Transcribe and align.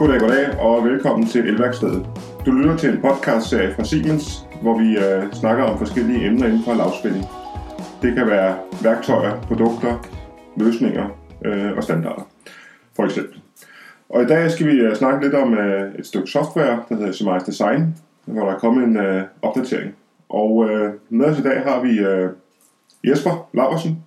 Goddag, 0.00 0.20
goddag, 0.20 0.58
og 0.60 0.84
velkommen 0.84 1.26
til 1.28 1.48
Elværkstedet. 1.48 2.06
Du 2.46 2.50
lytter 2.50 2.76
til 2.76 2.90
en 2.90 3.00
podcastserie 3.00 3.74
fra 3.74 3.84
Siemens, 3.84 4.46
hvor 4.62 4.78
vi 4.78 4.98
øh, 4.98 5.32
snakker 5.32 5.64
om 5.64 5.78
forskellige 5.78 6.26
emner 6.26 6.46
inden 6.46 6.64
for 6.64 6.74
lavspænding. 6.74 7.24
Det 8.02 8.14
kan 8.14 8.26
være 8.26 8.58
værktøjer, 8.82 9.40
produkter, 9.40 9.98
løsninger 10.56 11.08
øh, 11.44 11.76
og 11.76 11.82
standarder, 11.82 12.28
for 12.96 13.04
eksempel. 13.04 13.40
Og 14.08 14.22
i 14.22 14.26
dag 14.26 14.50
skal 14.50 14.66
vi 14.66 14.72
øh, 14.72 14.96
snakke 14.96 15.24
lidt 15.24 15.34
om 15.34 15.54
øh, 15.54 15.94
et 15.94 16.06
stykke 16.06 16.30
software, 16.30 16.82
der 16.88 16.96
hedder 16.96 17.12
Semize 17.12 17.46
Design, 17.46 17.96
hvor 18.24 18.44
der 18.44 18.54
er 18.54 18.58
kommet 18.58 18.84
en 18.84 18.96
øh, 18.96 19.22
opdatering. 19.42 19.94
Og 20.28 20.70
øh, 20.70 20.92
med 21.08 21.26
os 21.26 21.38
i 21.38 21.42
dag 21.42 21.62
har 21.62 21.80
vi 21.80 21.98
øh, 21.98 22.30
Jesper 23.04 23.48
Laversen 23.54 24.02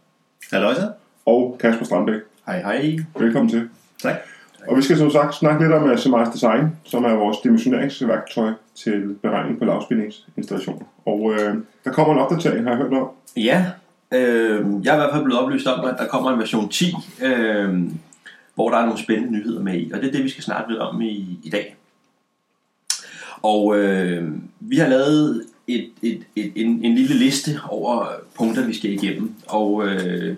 Halløj 0.52 0.74
så. 0.74 0.92
og 1.26 1.58
Kasper 1.60 1.86
Strandbæk. 1.86 2.22
Hej 2.46 2.60
hej. 2.60 2.98
Velkommen 3.20 3.50
til. 3.50 3.70
Tak. 4.02 4.16
Og 4.68 4.78
vi 4.78 4.82
skal 4.82 4.98
som 4.98 5.12
sagt 5.12 5.36
snakke 5.36 5.64
lidt 5.64 5.74
om 5.74 5.92
SMI's 5.92 6.34
Design, 6.34 6.78
som 6.84 7.04
er 7.04 7.14
vores 7.14 7.38
dimensioneringsværktøj 7.44 8.52
til 8.76 9.16
beregning 9.22 9.60
på 9.60 9.66
lavspændingsinstallationer. 9.66 10.86
Og 11.06 11.34
øh, 11.34 11.56
der 11.84 11.92
kommer 11.92 12.14
en 12.14 12.20
opdatering, 12.20 12.64
har 12.64 12.72
jeg 12.72 12.78
hørt 12.78 12.94
om. 12.94 13.10
Ja, 13.38 13.66
øh, 14.14 14.66
jeg 14.84 14.92
er 14.92 14.96
i 14.96 15.00
hvert 15.00 15.14
fald 15.14 15.24
blevet 15.24 15.42
oplyst 15.42 15.68
om, 15.68 15.86
at 15.86 15.96
der 15.98 16.08
kommer 16.08 16.32
en 16.32 16.40
version 16.40 16.70
10, 16.70 16.96
øh, 17.24 17.80
hvor 18.56 18.70
der 18.70 18.78
er 18.78 18.86
nogle 18.86 19.00
spændende 19.00 19.32
nyheder 19.32 19.62
med 19.62 19.74
i. 19.74 19.92
Og 19.94 20.02
det 20.02 20.08
er 20.08 20.12
det, 20.12 20.24
vi 20.24 20.30
skal 20.30 20.44
snakke 20.44 20.72
lidt 20.72 20.82
om 20.82 21.02
i, 21.02 21.40
i 21.44 21.50
dag. 21.50 21.76
Og 23.42 23.78
øh, 23.78 24.32
vi 24.60 24.78
har 24.78 24.88
lavet 24.88 25.44
et, 25.68 25.90
et, 26.02 26.22
et, 26.36 26.52
en, 26.56 26.86
en 26.86 26.96
lille 26.96 27.16
liste 27.16 27.60
over 27.70 28.06
punkter, 28.38 28.66
vi 28.66 28.74
skal 28.74 28.92
igennem. 28.92 29.36
Og 29.48 29.88
øh, 29.88 30.36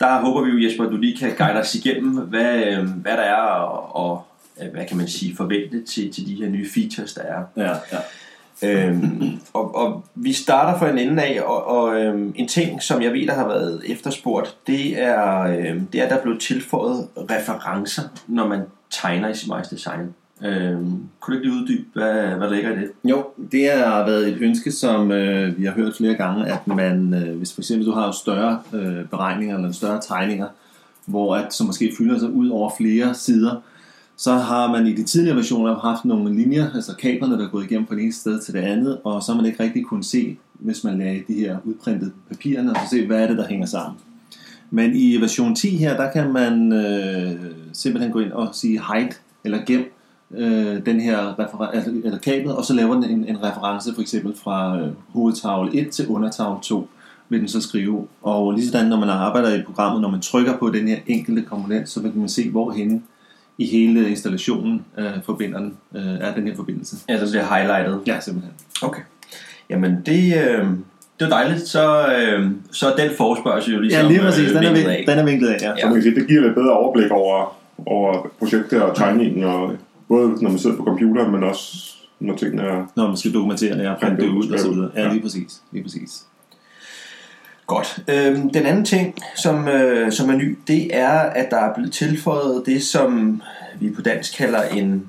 der 0.00 0.20
håber 0.20 0.42
vi 0.44 0.50
jo, 0.50 0.68
Jesper, 0.68 0.84
at 0.84 0.90
du 0.90 0.96
lige 0.96 1.18
kan 1.18 1.36
guide 1.38 1.60
os 1.60 1.74
igennem, 1.74 2.14
hvad, 2.14 2.64
øh, 2.64 2.88
hvad 2.88 3.12
der 3.12 3.22
er, 3.22 3.34
og, 3.34 3.96
og 3.96 4.24
hvad 4.72 4.86
kan 4.86 4.96
man 4.96 5.08
sige, 5.08 5.36
forvente 5.36 5.84
til, 5.84 6.12
til 6.12 6.26
de 6.26 6.34
her 6.34 6.48
nye 6.48 6.68
features, 6.74 7.14
der 7.14 7.22
er. 7.22 7.42
Ja, 7.56 7.70
ja. 7.92 7.98
Øhm, 8.62 9.40
og, 9.52 9.74
og 9.74 10.04
vi 10.14 10.32
starter 10.32 10.78
fra 10.78 10.90
en 10.90 10.98
ende 10.98 11.22
af, 11.22 11.40
og, 11.42 11.66
og 11.66 12.00
øhm, 12.00 12.32
en 12.36 12.48
ting, 12.48 12.82
som 12.82 13.02
jeg 13.02 13.12
ved, 13.12 13.26
der 13.26 13.34
har 13.34 13.48
været 13.48 13.82
efterspurgt, 13.86 14.56
det 14.66 15.02
er, 15.02 15.40
øhm, 15.40 15.86
det 15.86 16.00
er, 16.00 16.04
at 16.04 16.10
der 16.10 16.16
er 16.16 16.22
blevet 16.22 16.40
tilføjet 16.40 17.08
referencer, 17.16 18.02
når 18.26 18.46
man 18.48 18.60
tegner 18.90 19.28
i 19.28 19.34
Semize 19.34 19.70
Design. 19.70 20.14
Øhm, 20.44 21.02
kunne 21.20 21.36
du 21.36 21.40
ikke 21.40 21.48
lige 21.48 21.62
uddybe, 21.62 21.84
hvad, 21.92 22.36
hvad 22.36 22.50
ligger 22.50 22.72
i 22.72 22.76
det? 22.76 22.90
Jo, 23.04 23.26
det 23.52 23.70
har 23.70 24.06
været 24.06 24.28
et 24.28 24.36
ønske, 24.40 24.72
som 24.72 25.12
øh, 25.12 25.58
vi 25.58 25.64
har 25.64 25.72
hørt 25.72 25.96
flere 25.96 26.14
gange, 26.14 26.46
at 26.46 26.66
man, 26.66 27.14
øh, 27.14 27.36
hvis 27.36 27.54
for 27.54 27.60
eksempel 27.60 27.86
du 27.86 27.92
har 27.92 28.10
større 28.10 28.60
øh, 28.72 29.04
beregninger 29.04 29.56
eller 29.56 29.72
større 29.72 30.00
tegninger, 30.08 30.46
hvor 31.06 31.36
at, 31.36 31.54
som 31.54 31.66
måske 31.66 31.92
fylder 31.98 32.18
sig 32.18 32.30
ud 32.30 32.48
over 32.48 32.70
flere 32.78 33.14
sider, 33.14 33.62
så 34.16 34.32
har 34.32 34.72
man 34.72 34.86
i 34.86 34.94
de 34.94 35.02
tidligere 35.02 35.36
versioner 35.36 35.78
haft 35.78 36.04
nogle 36.04 36.34
linjer, 36.34 36.70
altså 36.74 36.96
kablerne, 36.96 37.38
der 37.38 37.46
er 37.46 37.50
gået 37.50 37.64
igennem 37.64 37.86
fra 37.86 37.94
det 37.94 38.02
ene 38.02 38.12
sted 38.12 38.40
til 38.40 38.54
det 38.54 38.60
andet, 38.60 38.98
og 39.04 39.22
så 39.22 39.32
har 39.32 39.36
man 39.36 39.46
ikke 39.46 39.62
rigtig 39.62 39.84
kunnet 39.84 40.04
se, 40.04 40.36
hvis 40.52 40.84
man 40.84 40.98
lagde 40.98 41.22
de 41.28 41.34
her 41.34 41.58
udprintede 41.64 42.12
papirerne, 42.28 42.70
og 42.70 42.76
så 42.76 42.90
se, 42.90 43.06
hvad 43.06 43.22
er 43.22 43.26
det, 43.26 43.38
der 43.38 43.48
hænger 43.48 43.66
sammen. 43.66 43.98
Men 44.70 44.96
i 44.96 45.16
version 45.16 45.54
10 45.54 45.76
her, 45.76 45.96
der 45.96 46.12
kan 46.12 46.32
man 46.32 46.72
øh, 46.72 47.40
simpelthen 47.72 48.12
gå 48.12 48.18
ind 48.18 48.32
og 48.32 48.48
sige 48.52 48.80
hide 48.92 49.10
eller 49.44 49.64
gem 49.66 49.92
øh, 50.36 50.86
den 50.86 51.00
her 51.00 51.34
referen- 51.40 51.74
altså, 51.76 51.90
eller 52.04 52.18
kablet, 52.18 52.56
og 52.56 52.64
så 52.64 52.74
laver 52.74 52.94
den 52.94 53.04
en, 53.04 53.24
en 53.28 53.42
reference 53.44 53.94
for 53.94 54.00
eksempel 54.02 54.34
fra 54.42 54.78
øh, 54.80 54.88
hovedtavle 55.08 55.74
1 55.74 55.90
til 55.90 56.06
undertavle 56.08 56.58
2 56.62 56.88
vil 57.30 57.40
den 57.40 57.48
så 57.48 57.60
skrive. 57.60 58.06
Og 58.22 58.52
lige 58.52 58.68
sådan, 58.68 58.86
når 58.86 59.00
man 59.00 59.08
arbejder 59.08 59.54
i 59.54 59.62
programmet, 59.62 60.00
når 60.02 60.10
man 60.10 60.20
trykker 60.20 60.56
på 60.56 60.70
den 60.70 60.88
her 60.88 60.96
enkelte 61.06 61.42
komponent, 61.42 61.88
så 61.88 62.00
vil 62.02 62.12
man 62.16 62.28
se, 62.28 62.50
hvor 62.50 62.70
henne 62.70 63.02
i 63.58 63.66
hele 63.66 64.10
installationen 64.10 64.84
øh, 64.98 65.06
forbinder 65.24 65.58
den, 65.58 65.74
øh, 65.94 66.02
er 66.20 66.34
den 66.34 66.46
her 66.46 66.56
forbindelse. 66.56 66.96
Altså 67.08 67.24
det 67.26 67.32
bliver 67.32 67.54
highlightet. 67.56 68.00
Ja, 68.06 68.20
simpelthen. 68.20 68.52
Okay. 68.82 69.00
Jamen 69.70 69.96
det, 70.06 70.34
øh, 70.36 70.66
det 71.20 71.24
er 71.26 71.28
dejligt, 71.28 71.68
så, 71.68 72.06
øh, 72.06 72.50
så 72.70 72.92
er 72.92 72.96
den 72.96 73.10
forespørgsel 73.16 73.74
jo 73.74 73.80
ligesom 73.80 74.02
Ja, 74.02 74.08
lige 74.08 74.20
præcis. 74.20 74.48
Den 74.52 74.64
er, 74.64 74.72
vinklet 74.72 74.96
vink- 74.96 75.10
den 75.10 75.18
er 75.18 75.24
vinklet 75.24 75.48
af, 75.48 75.58
ja. 75.62 75.72
Så 75.80 75.86
man 75.86 75.94
kan 75.94 76.02
sige, 76.02 76.14
det 76.14 76.28
giver 76.28 76.40
lidt 76.42 76.54
bedre 76.54 76.72
overblik 76.72 77.10
over, 77.10 77.56
over 77.86 78.26
projektet 78.38 78.82
og 78.82 78.96
tegningen, 78.96 79.44
og 79.44 79.72
både 80.08 80.42
når 80.42 80.50
man 80.50 80.58
sidder 80.58 80.76
på 80.76 80.84
computeren, 80.84 81.32
men 81.32 81.44
også 81.44 81.94
når 82.20 82.36
tingene 82.36 82.62
er... 82.62 82.86
Når 82.96 83.06
man 83.06 83.16
skal 83.16 83.34
dokumentere 83.34 83.78
det 83.78 83.88
og 83.88 83.96
printe 84.00 84.22
det 84.22 84.28
ud 84.28 84.50
og 84.50 84.58
så 84.58 84.70
videre. 84.70 84.90
Ja, 84.96 85.12
lige 85.12 85.22
præcis. 85.22 85.62
Lige 85.72 85.82
præcis. 85.82 86.24
Godt. 87.66 88.02
Øhm, 88.08 88.50
den 88.50 88.66
anden 88.66 88.84
ting, 88.84 89.14
som, 89.36 89.68
øh, 89.68 90.12
som 90.12 90.30
er 90.30 90.36
ny, 90.36 90.58
det 90.66 90.96
er, 90.96 91.18
at 91.18 91.50
der 91.50 91.56
er 91.56 91.74
blevet 91.74 91.92
tilføjet 91.92 92.62
det, 92.66 92.82
som 92.82 93.42
vi 93.80 93.90
på 93.90 94.02
dansk 94.02 94.36
kalder 94.36 94.62
en 94.62 95.06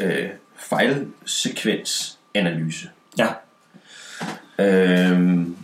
øh, 0.00 0.28
fejlsekvensanalyse. 0.56 2.88
Ja. 3.18 3.26
Øhm, 4.58 5.56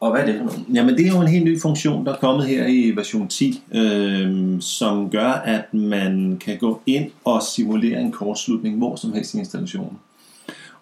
og 0.00 0.10
hvad 0.10 0.20
er 0.20 0.26
det 0.26 0.36
for 0.38 0.44
noget? 0.44 0.64
Jamen 0.74 0.96
det 0.96 1.06
er 1.06 1.10
jo 1.10 1.20
en 1.20 1.28
helt 1.28 1.44
ny 1.44 1.60
funktion, 1.60 2.06
der 2.06 2.12
er 2.12 2.16
kommet 2.16 2.46
her 2.46 2.66
i 2.66 2.92
version 2.96 3.28
10, 3.28 3.62
øh, 3.74 4.60
som 4.60 5.10
gør, 5.10 5.28
at 5.28 5.74
man 5.74 6.36
kan 6.44 6.58
gå 6.58 6.80
ind 6.86 7.10
og 7.24 7.42
simulere 7.42 8.00
en 8.00 8.12
kortslutning 8.12 8.78
hvor 8.78 8.96
som 8.96 9.12
helst 9.12 9.34
i 9.34 9.38
installationen. 9.38 9.98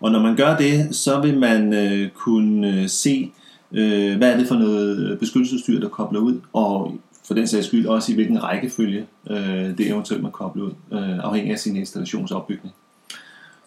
Og 0.00 0.12
når 0.12 0.20
man 0.20 0.36
gør 0.36 0.56
det, 0.56 0.96
så 0.96 1.20
vil 1.20 1.38
man 1.38 1.72
øh, 1.72 2.10
kunne 2.10 2.68
øh, 2.68 2.88
se, 2.88 3.32
øh, 3.72 4.16
hvad 4.16 4.32
er 4.32 4.36
det 4.36 4.48
for 4.48 4.54
noget 4.54 5.18
beskyttelsesdyr, 5.18 5.80
der 5.80 5.88
kobler 5.88 6.20
ud, 6.20 6.40
og 6.52 6.94
for 7.26 7.34
den 7.34 7.46
sags 7.46 7.66
skyld 7.66 7.86
også 7.86 8.12
i 8.12 8.14
hvilken 8.14 8.42
rækkefølge 8.42 9.06
øh, 9.30 9.78
det 9.78 9.88
eventuelt 9.88 10.22
man 10.22 10.32
kobler 10.32 10.64
ud, 10.64 10.72
øh, 10.92 11.18
afhængig 11.18 11.52
af 11.52 11.58
sin 11.58 11.76
installationsopbygning. 11.76 12.74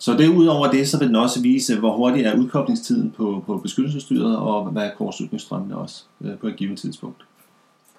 Så 0.05 0.13
derudover 0.17 0.71
det, 0.71 0.87
så 0.87 0.99
vil 0.99 1.07
den 1.07 1.15
også 1.15 1.41
vise, 1.41 1.79
hvor 1.79 1.97
hurtig 1.97 2.25
er 2.25 2.35
udkoblingstiden 2.35 3.13
på, 3.17 3.43
på 3.45 3.57
beskyttelsesdyret, 3.57 4.37
og 4.37 4.65
hvad 4.65 4.83
er 4.83 4.91
kortslutningsstrømmen 4.97 5.71
også 5.71 6.03
øh, 6.21 6.37
på 6.37 6.47
et 6.47 6.55
givet 6.55 6.79
tidspunkt. 6.79 7.23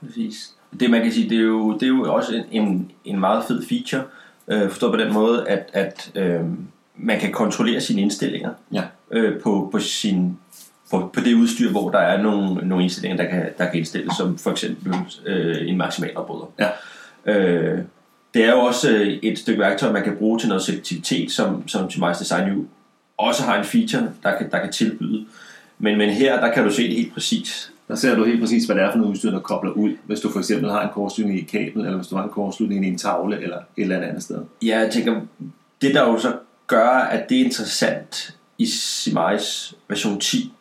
Præcis. 0.01 0.55
Det 0.81 0.91
man 0.91 1.03
kan 1.03 1.13
sige, 1.13 1.31
det 1.31 1.39
er 1.39 1.43
jo, 1.43 1.73
det 1.75 1.83
er 1.83 1.87
jo 1.87 2.15
også 2.15 2.35
en, 2.51 2.63
en, 2.63 2.91
en 3.05 3.21
meget 3.21 3.45
fed 3.45 3.63
feature, 3.69 4.03
øh, 4.49 4.69
forstået 4.71 4.93
på 4.93 4.99
den 4.99 5.13
måde, 5.13 5.49
at, 5.49 5.71
at 5.73 6.13
øh, 6.15 6.41
man 6.97 7.21
kan 7.21 7.33
kontrollere 7.33 7.81
sine 7.81 8.03
indstillinger 8.03 8.51
Ja. 8.73 8.83
øh, 9.11 9.41
på, 9.41 9.69
på, 9.73 9.79
sin, 9.79 10.39
på, 10.91 11.11
på 11.13 11.21
det 11.21 11.35
udstyr, 11.35 11.71
hvor 11.71 11.91
der 11.91 11.99
er 11.99 12.23
nogle, 12.23 12.69
nogle 12.69 12.85
indstillinger, 12.85 13.25
der 13.25 13.31
kan, 13.31 13.49
der 13.59 13.65
kan 13.65 13.79
indstilles, 13.79 14.17
som 14.17 14.39
for 14.39 14.51
eksempel 14.51 14.95
øh, 15.27 15.69
en 15.69 15.77
maksimal 15.77 16.17
opbryder. 16.17 16.47
Ja. 16.59 16.69
Øh, 17.33 17.85
det 18.37 18.45
er 18.45 18.51
jo 18.51 18.61
også 18.61 18.91
øh, 18.91 19.07
et 19.07 19.39
stykke 19.39 19.61
værktøj, 19.61 19.93
man 19.93 20.05
kan 20.05 20.17
bruge 20.17 20.39
til 20.39 20.49
noget 20.49 20.63
selektivitet, 20.63 21.33
som, 21.33 21.69
som 21.69 21.85
Optimize 21.85 22.21
Design 22.21 22.53
jo 22.53 22.65
også 23.17 23.43
har 23.43 23.59
en 23.59 23.65
feature, 23.65 24.11
der 24.23 24.39
kan, 24.39 24.51
der 24.51 24.59
kan 24.59 24.73
tilbyde. 24.73 25.27
Men, 25.79 25.99
men 25.99 26.11
her, 26.11 26.41
der 26.41 26.53
kan 26.53 26.65
du 26.65 26.71
se 26.71 26.83
det 26.83 26.97
helt 26.97 27.13
præcis. 27.13 27.73
Der 27.89 27.95
ser 27.95 28.15
du 28.15 28.25
helt 28.25 28.41
præcis, 28.41 28.65
hvad 28.65 28.77
det 28.77 28.85
er 28.85 28.91
for 28.91 28.99
noget 28.99 29.11
udstyr, 29.11 29.31
der 29.31 29.41
kobler 29.41 29.71
ud, 29.71 29.97
hvis 30.07 30.21
du 30.21 30.33
for 30.33 30.39
eksempel 30.39 30.71
har 30.71 30.83
en 30.83 30.89
kortslutning 30.95 31.39
i 31.39 31.43
et 31.43 31.49
kabel, 31.49 31.83
eller 31.83 31.97
hvis 31.97 32.07
du 32.07 32.17
har 32.17 32.25
en 32.25 32.31
kortslutning 32.31 32.85
i 32.85 32.89
en 32.89 32.99
tavle, 32.99 33.43
eller 33.43 33.57
et 33.57 33.83
eller 33.83 34.01
andet 34.01 34.23
sted. 34.23 34.39
Ja, 34.63 34.79
jeg 34.79 34.91
tænker, 34.91 35.21
det 35.83 35.95
der 35.95 36.03
jo 36.03 36.19
så 36.19 36.33
gør, 36.67 36.89
at 36.89 37.29
det 37.29 37.41
er 37.41 37.45
interessant 37.45 38.37
i 38.59 38.67
Simize 38.67 39.77
version 39.89 40.21
10, 40.21 40.53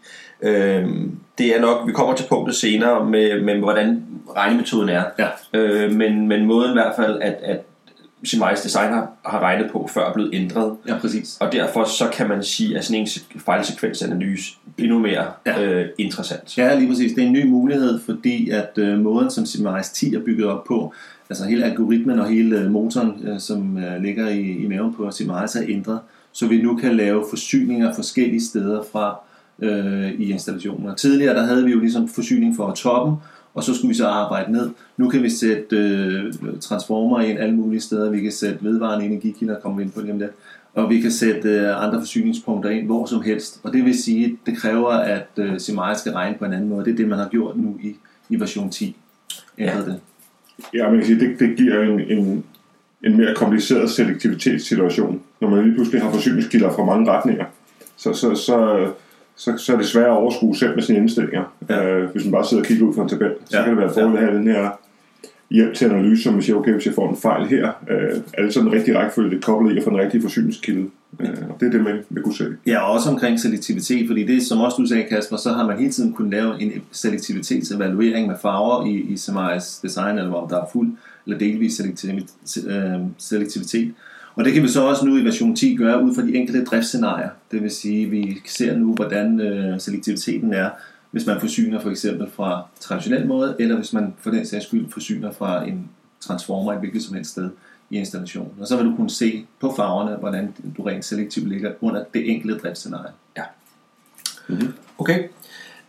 øhm, 0.42 1.12
det 1.38 1.56
er 1.56 1.62
nok, 1.62 1.88
vi 1.88 1.92
kommer 1.92 2.16
til 2.16 2.26
punktet 2.30 2.56
senere 2.56 3.06
med, 3.10 3.42
med 3.42 3.56
hvordan 3.60 4.04
regnemetoden 4.36 4.90
er. 4.90 5.04
Ja. 5.20 5.28
Øh, 5.54 5.92
men, 5.94 6.28
men 6.28 6.46
måden 6.46 6.70
i 6.70 6.74
hvert 6.74 6.94
fald, 6.96 7.22
at, 7.22 7.36
at 7.44 7.62
Simize 8.24 8.64
Design 8.64 8.94
har, 8.94 9.12
har 9.26 9.40
regnet 9.40 9.72
på, 9.72 9.90
før 9.94 10.10
er 10.10 10.14
blevet 10.14 10.30
ændret. 10.34 10.76
Ja, 10.88 10.98
præcis. 10.98 11.38
Og 11.40 11.52
derfor 11.52 11.84
så 11.84 12.10
kan 12.14 12.30
man 12.30 12.44
sige, 12.44 12.78
at 12.78 12.86
sådan 12.86 13.02
en 13.02 13.08
sek- 13.08 13.40
fejlsekvensanalyse 13.46 14.52
endnu 14.78 15.00
mere 15.00 15.26
Ja. 15.46 15.64
øh, 15.64 15.90
interessant. 15.98 16.58
Ja, 16.58 16.76
lige 16.76 16.90
præcis. 16.90 17.12
Det 17.14 17.24
er 17.24 17.28
en 17.28 17.34
ny 17.34 17.46
mulighed, 17.48 18.00
fordi 18.06 18.50
at 18.50 18.72
øh, 18.78 19.00
måden, 19.00 19.32
som 19.32 19.46
Simize 19.46 19.94
10 19.94 20.16
er 20.16 20.20
bygget 20.20 20.48
op 20.48 20.64
på, 20.64 20.94
altså 21.30 21.46
hele 21.46 21.66
algoritmen 21.66 22.20
og 22.20 22.28
hele 22.30 22.60
øh, 22.60 22.72
motoren, 22.72 23.22
øh, 23.28 23.40
som 23.40 23.78
øh, 23.78 24.02
ligger 24.04 24.30
i, 24.30 24.42
i 24.42 24.68
maven 24.68 24.94
på 24.94 25.12
Simize, 25.12 25.60
er 25.60 25.66
ændret, 25.68 26.00
så 26.32 26.48
vi 26.48 26.62
nu 26.62 26.76
kan 26.76 26.96
lave 26.98 27.26
forsyninger 27.30 27.94
forskellige 27.94 28.44
steder 28.46 28.84
fra 28.92 29.20
øh, 29.60 30.12
i 30.12 30.32
installationen. 30.32 30.90
Og 30.90 30.98
tidligere, 30.98 31.36
der 31.36 31.46
havde 31.46 31.66
vi 31.66 31.72
jo 31.72 31.80
ligesom 31.80 32.08
forsyning 32.08 32.56
fra 32.56 32.76
toppen, 32.76 33.16
og 33.54 33.64
så 33.64 33.74
skulle 33.74 33.90
vi 33.90 33.96
så 33.96 34.08
arbejde 34.08 34.52
ned. 34.52 34.70
Nu 34.98 35.10
kan 35.10 35.24
vi 35.24 35.30
sætte 35.30 35.76
øh, 35.78 36.34
transformer 36.62 37.20
ind 37.20 37.40
alle 37.40 37.56
mulige 37.56 37.82
steder. 37.82 38.10
Vi 38.12 38.22
kan 38.22 38.32
sætte 38.32 38.58
vedvarende 38.62 39.06
energikilder, 39.06 39.60
kommer 39.60 39.78
vi 39.78 39.84
ind 39.84 39.92
på 39.92 40.02
lige 40.02 40.12
om 40.12 40.20
lidt. 40.20 40.32
Og 40.74 40.90
vi 40.90 41.02
kan 41.02 41.12
sætte 41.12 41.50
øh, 41.50 41.84
andre 41.84 42.00
forsyningspunkter 42.00 42.70
ind 42.70 42.86
hvor 42.86 43.06
som 43.06 43.22
helst. 43.22 43.60
Og 43.64 43.74
det 43.74 43.86
vil 43.86 44.04
sige, 44.04 44.26
at 44.26 44.32
det 44.46 44.58
kræver, 44.58 44.90
at 44.90 45.28
øh, 45.38 45.60
Simize 45.60 46.00
skal 46.00 46.12
regne 46.12 46.38
på 46.38 46.46
en 46.46 46.54
anden 46.54 46.70
måde. 46.70 46.86
Det 46.86 46.92
er 46.92 46.96
det, 46.96 47.08
man 47.08 47.20
har 47.20 47.30
gjort 47.30 47.58
nu 47.58 47.80
i, 47.84 47.96
i 48.30 48.40
version 48.40 48.70
10. 48.70 48.96
Ændret 49.58 49.86
Ja. 49.88 49.92
det. 49.92 50.00
Ja, 50.74 50.90
man 50.90 50.98
kan 50.98 51.06
sige, 51.06 51.20
det, 51.20 51.40
det 51.40 51.58
giver 51.58 51.82
en, 51.82 52.00
en, 52.00 52.44
en 53.04 53.18
mere 53.18 53.36
kompliceret 53.36 53.90
selektivitetssituation, 53.90 55.22
når 55.42 55.50
man 55.50 55.64
lige 55.64 55.76
pludselig 55.76 56.02
har 56.02 56.12
forsyningskilder 56.12 56.72
fra 56.72 56.86
mange 56.86 57.12
retninger. 57.12 57.46
Så, 57.96 58.14
så, 58.14 58.36
så, 58.36 58.88
så, 59.38 59.58
så 59.58 59.74
er 59.74 59.78
det 59.78 59.86
svært 59.86 60.06
at 60.06 60.12
overskue 60.12 60.56
selv 60.56 60.76
med 60.76 60.84
sine 60.84 60.98
indstillinger. 60.98 61.44
Ja. 61.70 61.88
Øh, 61.88 62.10
hvis 62.12 62.24
man 62.26 62.32
bare 62.32 62.46
sidder 62.46 62.64
og 62.64 62.68
kigger 62.68 62.86
ud 62.86 62.94
fra 62.96 63.04
en 63.04 63.10
tabel, 63.10 63.32
så 63.50 63.58
Ja. 63.58 63.64
kan 63.64 63.72
det 63.74 63.82
være 63.82 63.94
fordel 63.94 64.18
at 64.18 64.24
have 64.24 64.38
den 64.38 64.48
her 64.48 64.70
hjælp 65.52 65.74
til 65.74 65.86
analyse, 65.86 66.24
som 66.24 66.38
vi 66.38 66.42
siger, 66.42 66.56
okay, 66.56 66.74
hvis 66.74 66.86
jeg 66.86 66.94
får 66.94 67.10
en 67.10 67.18
fejl 67.18 67.46
her, 67.48 67.72
øh, 67.90 68.18
er 68.34 68.44
det 68.44 68.54
sådan 68.54 68.68
en 68.70 68.74
rigtig 68.76 68.96
rækkefølge, 68.98 69.36
det 69.36 69.44
koblet 69.46 69.76
i 69.76 69.78
at 69.78 69.84
få 69.84 69.90
den 69.90 70.00
rigtige 70.00 70.22
forsyningskilde. 70.22 70.90
Øh, 71.20 71.28
det 71.60 71.68
er 71.68 71.72
det, 71.72 71.82
man 71.84 71.98
vil 72.10 72.24
kunne 72.24 72.36
se. 72.36 72.46
Ja, 72.68 72.80
og 72.80 72.92
også 72.94 73.10
omkring 73.10 73.40
selektivitet, 73.40 74.08
fordi 74.08 74.24
det, 74.26 74.48
som 74.48 74.62
også 74.62 74.78
du 74.80 74.86
sagde, 74.88 75.04
Kasper, 75.04 75.38
så 75.38 75.50
har 75.54 75.68
man 75.68 75.78
hele 75.78 75.92
tiden 75.92 76.14
kunnet 76.14 76.32
lave 76.32 76.62
en 76.62 76.72
selektivitetsevaluering 76.92 78.28
med 78.28 78.36
farver 78.42 78.86
i, 78.86 78.94
i 78.96 79.18
Semaris 79.18 79.80
design, 79.84 80.18
eller 80.18 80.30
hvor 80.30 80.48
der 80.48 80.58
er 80.62 80.66
fuld 80.74 80.90
eller 81.26 81.38
delvis 81.40 81.74
selektivitet, 81.74 82.30
øh, 82.68 83.00
selektivitet. 83.18 83.92
Og 84.36 84.46
det 84.46 84.54
kan 84.54 84.64
vi 84.64 84.68
så 84.68 84.82
også 84.82 85.06
nu 85.06 85.18
i 85.18 85.24
version 85.24 85.56
10 85.56 85.76
gøre 85.76 86.04
ud 86.04 86.16
fra 86.16 86.22
de 86.22 86.36
enkelte 86.36 86.66
driftsscenarier. 86.66 87.30
Det 87.52 87.64
vil 87.64 87.72
sige, 87.72 88.06
at 88.06 88.12
vi 88.12 88.38
ser 88.46 88.76
nu, 88.76 88.94
hvordan 88.94 89.40
øh, 89.40 89.80
selektiviteten 89.80 90.54
er, 90.54 90.70
hvis 91.12 91.26
man 91.26 91.40
forsyner 91.40 91.82
for 91.82 91.90
eksempel 91.90 92.30
fra 92.36 92.68
traditionel 92.80 93.28
måde, 93.28 93.56
eller 93.60 93.76
hvis 93.76 93.94
man 93.94 94.14
for 94.20 94.32
den 94.32 94.46
sags 94.46 94.66
skyld 94.66 94.92
forsyner 94.92 95.32
fra 95.32 95.68
en 95.68 95.90
transformer 96.20 96.74
et 96.74 96.80
hvilket 96.80 97.04
som 97.04 97.16
helst 97.16 97.32
sted 97.32 97.50
i 97.90 97.98
installationen. 97.98 98.52
Og 98.60 98.68
så 98.68 98.78
vil 98.78 98.86
du 98.86 98.96
kunne 98.96 99.10
se 99.10 99.46
på 99.60 99.74
farverne, 99.76 100.16
hvordan 100.16 100.54
du 100.78 100.84
rent 100.84 101.06
selektivt 101.06 101.50
ligger 101.50 101.72
under 101.82 102.04
det 102.14 102.30
enkelte 102.32 102.60
driftsscenarie. 102.60 103.12
Ja. 103.38 103.44
Mm-hmm. 104.48 104.74
Okay. 104.98 105.24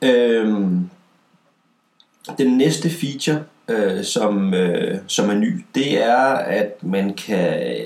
Øhm, 0.03 0.91
den 2.39 2.57
næste 2.57 2.91
feature, 2.91 3.45
øh, 3.69 4.05
som, 4.05 4.55
øh, 4.55 4.99
som 5.07 5.31
er 5.31 5.35
ny, 5.35 5.65
det 5.75 6.03
er, 6.05 6.25
at 6.35 6.83
man 6.83 7.15
kan 7.15 7.77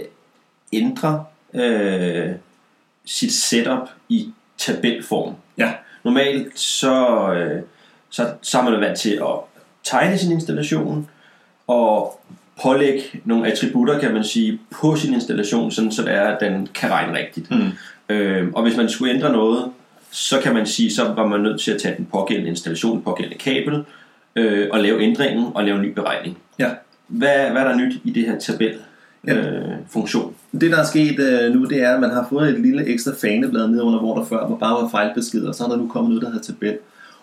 ændre 0.73 1.25
øh, 1.55 2.31
sit 3.05 3.33
setup 3.33 3.89
i 4.09 4.33
tabelform. 4.59 5.35
Ja. 5.59 5.73
Normalt 6.05 6.59
så, 6.59 7.27
øh, 7.33 7.63
så, 8.11 8.33
så 8.43 8.59
er 8.59 8.63
man 8.63 8.81
vant 8.81 8.99
til 8.99 9.11
at 9.11 9.35
tegne 9.85 10.19
sin 10.19 10.33
installation 10.33 11.09
og 11.67 12.21
pålægge 12.63 13.03
nogle 13.25 13.53
attributter, 13.53 13.99
kan 13.99 14.15
man 14.15 14.25
sige, 14.25 14.61
på 14.71 14.97
sin 14.97 15.15
installation, 15.15 15.71
sådan 15.71 15.93
så 15.93 16.03
det 16.03 16.15
er, 16.15 16.23
at 16.23 16.41
den 16.41 16.69
kan 16.75 16.91
regne 16.91 17.19
rigtigt. 17.19 17.51
Mm. 17.51 17.71
Øh, 18.09 18.49
og 18.53 18.63
hvis 18.63 18.77
man 18.77 18.89
skulle 18.89 19.15
ændre 19.15 19.33
noget, 19.33 19.73
så 20.11 20.41
kan 20.41 20.55
man 20.55 20.67
sige, 20.67 20.93
så 20.93 21.13
var 21.13 21.27
man 21.27 21.41
nødt 21.41 21.61
til 21.61 21.73
at 21.73 21.81
tage 21.81 21.97
den 21.97 22.07
pågældende 22.07 22.51
installation, 22.51 22.97
den 22.97 23.03
pågældende 23.03 23.39
kabel, 23.39 23.85
øh, 24.37 24.69
og 24.73 24.81
lave 24.81 25.03
ændringen 25.03 25.53
og 25.55 25.65
lave 25.65 25.77
en 25.77 25.83
ny 25.83 25.93
beregning. 25.93 26.39
Ja. 26.59 26.71
Hvad, 27.07 27.51
hvad 27.51 27.63
er 27.63 27.69
der 27.69 27.77
nyt 27.77 27.95
i 28.05 28.11
det 28.11 28.27
her 28.27 28.39
tabel? 28.39 28.79
Ja. 29.27 29.37
Øh, 29.37 29.77
funktion. 29.89 30.35
Det, 30.61 30.71
der 30.71 30.79
er 30.79 30.85
sket 30.85 31.21
øh, 31.21 31.55
nu, 31.55 31.65
det 31.65 31.83
er, 31.83 31.95
at 31.95 32.01
man 32.01 32.11
har 32.11 32.27
fået 32.31 32.49
et 32.49 32.61
lille 32.61 32.87
ekstra 32.87 33.13
faneblad 33.21 33.69
ned 33.69 33.81
under, 33.81 33.99
hvor 33.99 34.19
der 34.19 34.25
før 34.25 34.49
var 34.49 34.57
bare 34.57 34.83
var 34.83 34.89
fejlbeskeder, 34.89 35.49
og 35.49 35.55
så 35.55 35.65
er 35.65 35.69
der 35.69 35.77
nu 35.77 35.89
kommet 35.89 36.09
noget, 36.09 36.23
der 36.23 36.31
hedder 36.31 36.45
tabel. 36.45 36.79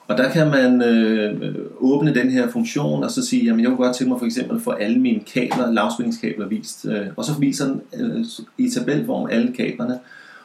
Og 0.08 0.18
der 0.18 0.30
kan 0.30 0.48
man 0.48 0.82
øh, 0.82 1.56
åbne 1.80 2.16
den 2.16 2.32
her 2.32 2.50
funktion, 2.50 3.04
og 3.04 3.12
så 3.12 3.26
sige, 3.26 3.46
jamen 3.46 3.60
jeg 3.60 3.68
kunne 3.68 3.86
godt 3.86 3.96
tænke 3.96 4.10
mig 4.10 4.20
for 4.20 4.26
eksempel 4.26 4.56
at 4.56 4.62
få 4.62 4.72
alle 4.72 5.00
mine 5.00 5.20
kabler, 5.34 5.72
lavspændingskabler 5.72 6.48
vist. 6.48 6.86
Øh, 6.86 7.06
og 7.16 7.26
så 7.26 7.40
viser 7.40 7.66
den 7.66 7.82
øh, 8.00 8.26
i 8.58 8.70
tabelform 8.70 9.30
alle 9.32 9.54
kablerne, 9.54 10.00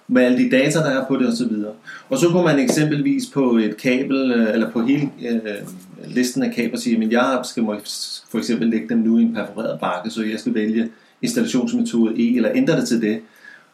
med 0.08 0.22
alle 0.22 0.38
de 0.38 0.50
data, 0.50 0.78
der 0.78 1.00
er 1.00 1.06
på 1.06 1.16
det 1.16 1.28
osv. 1.28 1.52
Og 2.10 2.19
så 2.19 2.28
kunne 2.28 2.44
man 2.44 2.58
eksempelvis 2.58 3.26
på 3.34 3.56
et 3.56 3.76
kabel, 3.76 4.32
øh, 4.32 4.55
eller 4.55 4.70
på 4.70 4.82
hele 4.82 5.10
øh, 5.28 5.40
listen 6.06 6.43
af 6.43 6.55
kabler 6.55 6.78
sige, 6.78 7.05
at 7.05 7.12
jeg 7.12 7.40
skal 7.44 7.62
må 7.62 7.76
for 8.31 8.38
eksempel 8.38 8.69
lægge 8.69 8.88
dem 8.88 8.98
nu 8.98 9.19
i 9.19 9.22
en 9.22 9.34
perforeret 9.34 9.81
bakke, 9.81 10.10
så 10.10 10.22
jeg 10.22 10.38
skal 10.38 10.55
vælge 10.55 10.88
installationsmetode 11.22 12.14
E, 12.32 12.36
eller 12.36 12.50
ændre 12.54 12.76
det 12.80 12.88
til 12.88 13.00
det. 13.02 13.20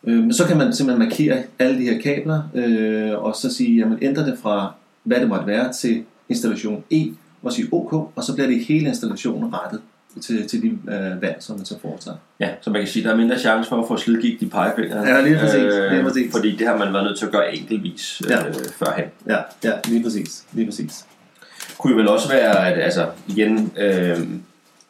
Øh, 0.05 0.33
så 0.33 0.45
kan 0.47 0.57
man 0.57 0.73
simpelthen 0.73 1.09
markere 1.09 1.43
alle 1.59 1.79
de 1.79 1.85
her 1.85 2.01
kabler, 2.01 2.43
øh, 2.55 3.23
og 3.25 3.35
så 3.37 3.55
sige, 3.55 3.77
jamen 3.79 3.99
ændre 4.03 4.27
det 4.27 4.39
fra, 4.43 4.73
hvad 5.03 5.21
det 5.21 5.29
måtte 5.29 5.47
være, 5.47 5.73
til 5.73 6.03
installation 6.29 6.85
E, 6.93 7.03
og 7.43 7.53
sige 7.53 7.69
OK, 7.73 7.93
og 7.93 8.25
så 8.25 8.35
bliver 8.35 8.47
det 8.49 8.65
hele 8.65 8.89
installationen 8.89 9.55
rettet 9.55 9.81
til, 10.23 10.49
til 10.49 10.63
de 10.63 10.69
øh, 10.69 11.23
valg, 11.23 11.37
som 11.41 11.57
man 11.57 11.65
så 11.65 11.75
foretager. 11.83 12.17
Ja, 12.41 12.49
så 12.61 12.71
man 12.71 12.81
kan 12.81 12.89
sige, 12.89 13.03
at 13.03 13.07
der 13.07 13.13
er 13.13 13.17
mindre 13.17 13.39
chance 13.39 13.69
for 13.69 13.83
at 13.83 13.89
få 13.89 13.97
slidgigt 13.97 14.43
i 14.43 14.47
pegefingrene. 14.47 15.09
Ja, 15.09 15.21
lige 15.21 15.39
præcis, 15.39 15.63
lige 15.91 16.03
præcis. 16.03 16.33
Fordi 16.33 16.57
det 16.57 16.67
har 16.67 16.77
man 16.77 16.93
været 16.93 17.05
nødt 17.05 17.19
til 17.19 17.27
at 17.27 17.33
gøre 17.33 17.57
enkeltvis 17.57 18.23
øh, 18.25 18.31
Ja. 18.31 18.39
førhen. 18.85 19.05
Ja, 19.27 19.37
ja, 19.65 19.73
lige 19.89 20.03
præcis. 20.03 20.45
Lige 20.53 20.67
præcis. 20.67 21.05
kunne 21.79 21.91
jo 21.93 21.97
vel 21.99 22.09
også 22.09 22.29
være, 22.29 22.69
at 22.69 22.83
altså, 22.85 23.07
igen, 23.29 23.73
øh, 23.79 23.91
at 23.91 24.19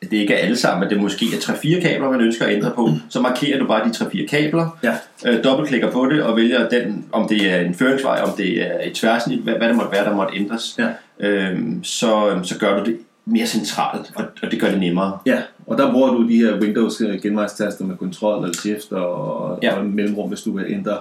det 0.02 0.12
ikke 0.12 0.34
er 0.34 0.38
alle 0.38 0.56
sammen, 0.56 0.84
at 0.84 0.90
det 0.90 1.00
måske 1.00 1.26
er 1.26 1.38
3-4 1.40 1.80
kabler, 1.80 2.10
man 2.10 2.20
ønsker 2.20 2.44
at 2.44 2.54
ændre 2.54 2.70
på. 2.74 2.90
Så 3.08 3.20
markerer 3.20 3.58
du 3.58 3.66
bare 3.66 3.84
de 3.84 3.90
3-4 3.90 4.26
kabler, 4.26 4.78
Ja. 4.82 4.94
øh, 5.26 5.44
dobbeltklikker 5.44 5.90
på 5.90 6.06
det 6.06 6.22
og 6.22 6.36
vælger 6.36 6.68
den, 6.68 7.04
om 7.12 7.28
det 7.28 7.50
er 7.52 7.60
en 7.60 7.74
føringsvej, 7.74 8.20
om 8.24 8.30
det 8.36 8.62
er 8.66 8.72
et 8.84 8.92
tværsnit, 8.92 9.40
hvad, 9.40 9.54
hvad 9.54 9.68
det 9.68 9.76
måtte 9.76 9.92
være, 9.92 10.04
der 10.04 10.14
måtte 10.16 10.36
ændres. 10.36 10.78
Ja. 10.78 10.88
Øh, 11.28 11.58
så, 11.82 12.38
så 12.42 12.58
gør 12.58 12.78
du 12.78 12.84
det 12.84 12.98
mere 13.24 13.46
centralt, 13.46 14.10
og, 14.14 14.24
og 14.42 14.50
det 14.50 14.60
gør 14.60 14.70
det 14.70 14.80
nemmere. 14.80 15.18
Ja, 15.26 15.38
og 15.66 15.78
der 15.78 15.92
bruger 15.92 16.10
du 16.10 16.28
de 16.28 16.36
her 16.36 16.60
Windows 16.60 17.00
øh, 17.00 17.22
genvejstaster 17.22 17.84
med 17.84 17.96
kontrol 17.96 18.42
eller 18.44 18.56
shift 18.58 18.92
og, 18.92 19.58
ja. 19.62 19.74
og 19.78 19.84
mellemrum, 19.84 20.28
hvis 20.28 20.40
du 20.40 20.56
vil 20.56 20.66
ændre 20.68 20.96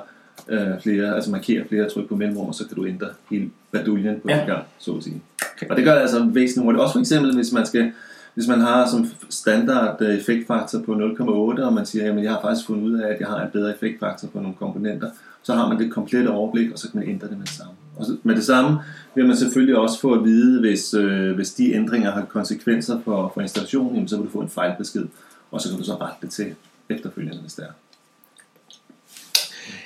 øh, 0.49 0.67
flere, 0.83 1.15
altså 1.15 1.31
markere 1.31 1.63
flere 1.69 1.89
tryk 1.89 2.07
på 2.09 2.15
mellemrum, 2.15 2.47
og 2.47 2.55
så 2.55 2.67
kan 2.67 2.75
du 2.75 2.85
ændre 2.85 3.07
hele 3.31 3.49
baduljen 3.71 4.19
på 4.19 4.29
Ja. 4.29 4.41
en 4.41 4.47
gang, 4.47 4.63
så 4.79 4.91
at 4.91 5.03
sige. 5.03 5.21
Okay. 5.57 5.67
Og 5.69 5.75
det 5.77 5.85
gør 5.85 5.93
det 5.93 6.01
altså 6.01 6.19
væsentligt 6.25 6.63
hurtigt. 6.65 6.81
Også 6.81 6.93
for 6.93 6.99
eksempel, 6.99 7.35
hvis 7.35 7.51
man 7.51 7.65
skal 7.65 7.91
hvis 8.37 8.47
man 8.47 8.61
har 8.61 8.87
som 8.87 9.11
standard 9.29 10.01
øh, 10.01 10.17
effektfaktor 10.17 10.79
på 10.79 10.93
0,8, 10.93 11.63
og 11.63 11.73
man 11.73 11.85
siger, 11.85 12.13
at 12.13 12.23
jeg 12.23 12.31
har 12.31 12.41
faktisk 12.41 12.67
fundet 12.67 12.83
ud 12.83 12.99
af, 12.99 13.13
at 13.13 13.19
jeg 13.19 13.27
har 13.27 13.41
en 13.41 13.51
bedre 13.51 13.71
effektfaktor 13.71 14.27
på 14.27 14.39
nogle 14.39 14.55
komponenter, 14.55 15.09
så 15.43 15.53
har 15.53 15.67
man 15.67 15.79
det 15.79 15.91
komplette 15.91 16.29
overblik, 16.29 16.71
og 16.71 16.79
så 16.79 16.91
kan 16.91 16.99
man 16.99 17.09
ændre 17.09 17.27
det 17.27 17.37
med 17.37 17.45
det 17.45 17.55
samme. 17.55 17.73
Og 17.95 18.05
så, 18.05 18.17
med 18.23 18.35
det 18.35 18.43
samme 18.43 18.79
vil 19.15 19.27
man 19.27 19.37
selvfølgelig 19.37 19.77
også 19.77 19.99
få 19.99 20.13
at 20.13 20.23
vide, 20.23 20.59
hvis, 20.59 20.93
øh, 20.93 21.35
hvis 21.35 21.53
de 21.53 21.73
ændringer 21.73 22.11
har 22.11 22.25
konsekvenser 22.25 22.99
for, 23.05 23.31
for 23.33 23.41
installationen, 23.41 23.93
jamen, 23.93 24.07
så 24.07 24.17
vil 24.17 24.25
du 24.25 24.31
få 24.31 24.39
en 24.39 24.49
fejlbesked, 24.49 25.05
og 25.51 25.61
så 25.61 25.69
kan 25.69 25.77
du 25.77 25.83
så 25.83 25.95
rette 25.95 26.17
det 26.21 26.29
til 26.29 26.55
efterfølgende, 26.89 27.41
hvis 27.41 27.53
det 27.53 27.65
er. 27.65 27.71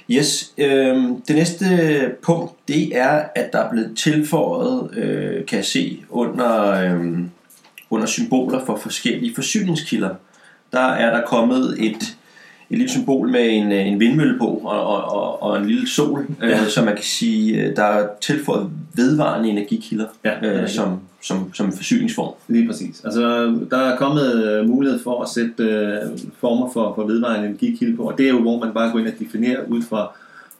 Yes, 0.10 0.54
øh, 0.58 0.96
det 1.28 1.36
næste 1.36 1.66
punkt, 2.22 2.54
det 2.68 2.98
er, 2.98 3.24
at 3.36 3.54
der 3.54 3.60
er 3.60 3.72
blevet 3.72 3.98
tilføjet, 3.98 4.98
øh, 4.98 5.46
kan 5.46 5.58
jeg 5.58 5.66
se, 5.66 6.04
under, 6.10 6.72
øh, 6.72 7.22
under 7.92 8.08
symboler 8.08 8.66
for 8.66 8.76
forskellige 8.76 9.36
forsyningskilder. 9.36 10.10
Der 10.72 10.80
er 10.80 11.16
der 11.18 11.26
kommet 11.26 11.76
et, 11.80 12.18
et 12.70 12.78
lille 12.78 12.90
symbol 12.90 13.30
med 13.30 13.50
en, 13.50 13.72
øh, 13.72 13.88
en 13.88 14.00
vindmølle 14.00 14.38
på 14.38 14.46
og, 14.48 14.84
og, 14.88 15.04
og, 15.12 15.44
og 15.44 15.58
en 15.58 15.66
lille 15.66 15.88
sol, 15.90 16.26
øh, 16.44 16.50
Ja. 16.50 16.66
så 16.70 16.86
man 16.86 16.96
kan 16.96 17.04
sige, 17.04 17.62
øh, 17.62 17.76
der 17.76 17.84
er 17.84 18.08
tilføjet 18.22 18.70
vedvarende 18.94 19.50
energikilder 19.50 20.06
Ja, 20.26 20.62
øh, 20.62 20.70
som, 20.70 21.00
som, 21.22 21.54
som 21.54 21.72
forsyningsform. 21.72 22.34
Lige 22.48 22.68
præcis. 22.68 23.02
Altså, 23.06 23.22
der 23.72 23.78
er 23.78 23.98
kommet 23.98 24.46
øh, 24.46 24.70
mulighed 24.70 25.00
for 25.04 25.22
at 25.24 25.30
sætte 25.30 25.64
øh, 25.64 26.20
former 26.40 26.70
for, 26.74 26.94
for 26.96 27.06
vedvarende 27.06 27.48
energikilde 27.48 27.98
på, 27.98 28.04
og 28.04 28.18
det 28.18 28.26
er 28.26 28.30
jo, 28.30 28.40
hvor 28.42 28.60
man 28.66 28.74
bare 28.74 28.92
går 28.92 29.00
ind 29.00 29.08
og 29.08 29.14
definerer 29.20 29.60
ud 29.68 29.82
fra, 29.82 30.12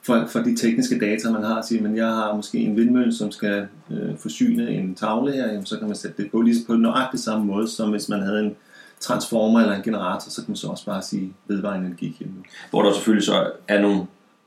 fra, 0.06 0.26
fra 0.26 0.42
de 0.42 0.56
tekniske 0.56 0.98
data, 0.98 1.30
man 1.30 1.42
har, 1.42 1.54
og 1.54 1.64
siger, 1.64 1.82
men 1.82 1.96
jeg 1.96 2.06
har 2.06 2.34
måske 2.36 2.58
en 2.58 2.76
vindmølle, 2.76 3.14
som 3.14 3.30
skal 3.30 3.66
øh, 3.90 4.18
forsyne 4.18 4.70
en 4.70 4.94
tavle 4.94 5.32
her, 5.32 5.46
jamen, 5.46 5.66
så 5.66 5.78
kan 5.78 5.86
man 5.86 5.96
sætte 5.96 6.22
det 6.22 6.30
på 6.30 6.40
lige 6.40 6.56
på 6.66 6.74
nøjagtig 6.74 7.20
samme 7.20 7.46
måde, 7.46 7.68
som 7.68 7.90
hvis 7.90 8.08
man 8.08 8.22
havde 8.22 8.40
en 8.40 8.56
transformer 9.00 9.60
eller 9.60 9.74
en 9.74 9.82
generator, 9.82 10.30
så 10.30 10.40
kan 10.42 10.50
man 10.50 10.56
så 10.56 10.66
også 10.66 10.84
bare 10.86 11.02
sige 11.02 11.32
vedvarende 11.48 11.86
energikilde. 11.86 12.32
hvor 12.70 12.82
der 12.82 12.92
selvfølgelig 12.92 13.26
så 13.26 13.50
er 13.68 13.82
nogle 13.82 14.00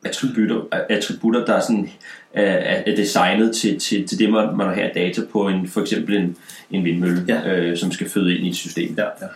attributter, 0.05 0.62
attributter 0.89 1.45
der 1.45 1.53
er, 1.53 1.59
sådan, 1.59 1.89
er, 2.33 2.43
er 2.91 2.95
designet 2.95 3.55
til, 3.55 3.79
til, 3.79 4.07
til 4.07 4.19
det, 4.19 4.29
man, 4.29 4.57
man 4.57 4.67
har 4.67 4.89
data 4.95 5.21
på 5.31 5.47
en, 5.47 5.67
for 5.67 5.81
eksempel 5.81 6.15
en, 6.15 6.38
en 6.71 6.83
vindmølle, 6.85 7.25
Ja. 7.27 7.55
øh, 7.55 7.77
som 7.77 7.91
skal 7.91 8.09
føde 8.09 8.38
ind 8.38 8.45
i 8.45 8.50
et 8.50 8.55
system. 8.55 8.95
Ja, 8.97 9.03
ja. 9.03 9.27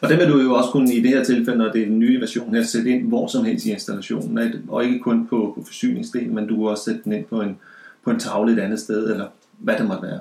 Og 0.00 0.08
det 0.08 0.18
vil 0.18 0.28
du 0.28 0.40
jo 0.40 0.54
også 0.54 0.70
kunne 0.70 0.94
i 0.94 1.02
det 1.02 1.10
her 1.10 1.24
tilfælde, 1.24 1.58
når 1.58 1.72
det 1.72 1.82
er 1.82 1.86
den 1.86 1.98
nye 1.98 2.20
version 2.20 2.54
her, 2.54 2.62
sætte 2.62 2.90
ind 2.90 3.08
hvor 3.08 3.26
som 3.26 3.44
helst 3.44 3.66
i 3.66 3.72
installationen. 3.72 4.64
Og 4.68 4.84
ikke 4.84 4.98
kun 4.98 5.26
på, 5.26 5.52
på 5.56 5.64
forsyningsdelen, 5.66 6.34
men 6.34 6.46
du 6.46 6.56
kan 6.56 6.66
også 6.66 6.84
sætte 6.84 7.00
den 7.04 7.12
ind 7.12 7.24
på 7.24 7.40
en, 7.40 7.58
på 8.04 8.10
en 8.10 8.18
tavle 8.18 8.52
et 8.52 8.58
andet 8.58 8.80
sted, 8.80 9.10
eller 9.10 9.26
hvad 9.58 9.74
det 9.78 9.86
måtte 9.86 10.02
være. 10.02 10.20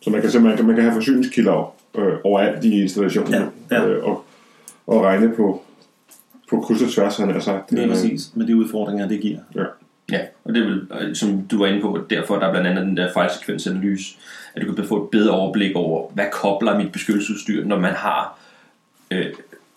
Så 0.00 0.10
man 0.10 0.20
kan 0.20 0.30
simpelthen 0.30 0.66
man 0.66 0.74
kan 0.74 0.84
have 0.84 0.94
forsyningskilder 0.94 1.74
øh, 1.94 2.12
overalt 2.24 2.64
i 2.64 2.82
installationen 2.82 3.32
Ja, 3.32 3.42
ja. 3.70 3.86
Øh, 3.86 4.04
og, 4.04 4.24
og 4.86 5.02
regne 5.02 5.32
på, 5.36 5.62
på 6.50 6.60
kryds 6.60 6.82
og 6.82 6.90
tværs, 6.90 7.16
han 7.16 7.30
har 7.30 7.40
sagt. 7.40 7.72
Lige 7.72 7.84
Øh, 7.84 7.90
præcis, 7.90 8.30
med 8.34 8.46
de 8.46 8.56
udfordringer, 8.56 9.08
det 9.08 9.20
giver. 9.20 9.38
Ja. 9.54 9.64
Ja, 10.12 10.20
og 10.44 10.54
det 10.54 10.62
er 10.62 10.66
vel, 10.66 10.86
øh, 11.00 11.14
som 11.14 11.42
du 11.50 11.58
var 11.58 11.66
inde 11.66 11.80
på, 11.80 11.98
derfor 12.10 12.38
der 12.38 12.46
er 12.46 12.50
blandt 12.50 12.68
andet 12.68 12.86
den 12.86 12.96
der 12.96 13.12
fejlsekvensanalyse, 13.12 14.16
at 14.54 14.62
du 14.62 14.74
kan 14.74 14.84
få 14.84 15.04
et 15.04 15.10
bedre 15.10 15.30
overblik 15.30 15.76
over, 15.76 16.10
hvad 16.14 16.24
kobler 16.32 16.78
mit 16.78 16.92
beskyttelsesudstyr, 16.92 17.64
når 17.64 17.78
man 17.78 17.92
har 17.92 18.38
øh, 19.14 19.26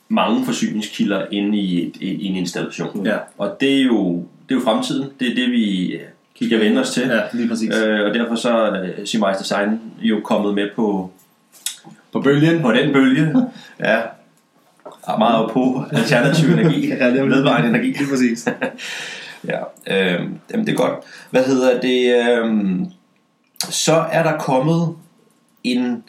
mange 0.10 0.46
forsyningskilder 0.46 1.25
inde 1.32 1.58
i, 1.58 1.88
et, 1.88 1.96
i 1.96 2.25
en 2.25 2.36
installation. 2.36 3.06
Ja. 3.06 3.17
Og 3.38 3.58
det 3.60 3.77
er, 3.77 3.84
jo, 3.84 4.15
det 4.50 4.56
er 4.56 4.60
jo 4.60 4.62
fremtiden, 4.62 5.10
det 5.20 5.32
er 5.32 5.36
det, 5.36 5.51
vi 5.51 5.94
øh, 5.94 6.01
skal 6.46 6.60
vende 6.60 6.82
os 6.82 6.89
til. 6.89 7.08
Ja, 7.08 7.22
lige 7.34 7.50
præcis. 7.50 7.75
Øh, 7.75 8.06
og 8.06 8.13
derfor 8.13 8.36
så 8.36 8.58
er 8.58 9.06
Simais 9.06 9.38
Design 9.38 9.79
jo 10.00 10.20
kommet 10.24 10.53
med 10.53 10.70
på, 10.75 11.12
På 12.12 12.22
bølgen. 12.22 12.62
på 12.62 12.72
den 12.72 12.94
bølge. 12.94 13.36
ja. 13.79 14.01
Meget 15.17 15.51
på 15.51 15.84
alternativ 15.91 16.50
energi. 16.50 16.88
Ja, 17.00 17.10
det 17.10 17.20
er 17.20 17.24
vedvarende 17.24 17.70
energi. 17.70 17.88
Lige 17.88 18.10
præcis. 18.10 18.48
Ja, 19.48 19.60
øh, 19.88 20.29
jamen 20.51 20.65
det 20.65 20.70
er 20.70 20.75
godt. 20.75 20.94
Hvad 21.32 21.44
hedder 21.44 21.82
det? 21.82 22.15
Øh, 22.15 22.79
så 23.60 23.94
er 24.12 24.24
der 24.24 24.38
kommet 24.38 24.96
en, 25.63 26.03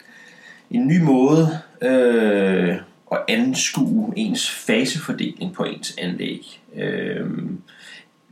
en 0.71 0.87
ny 0.87 1.01
måde 1.01 1.59
øh, 1.81 2.75
at 3.11 3.19
anskue 3.27 4.13
ens 4.15 4.49
fasefordeling 4.49 5.53
på 5.53 5.63
ens 5.63 5.95
anlæg. 5.97 6.61
Øh, 6.75 7.25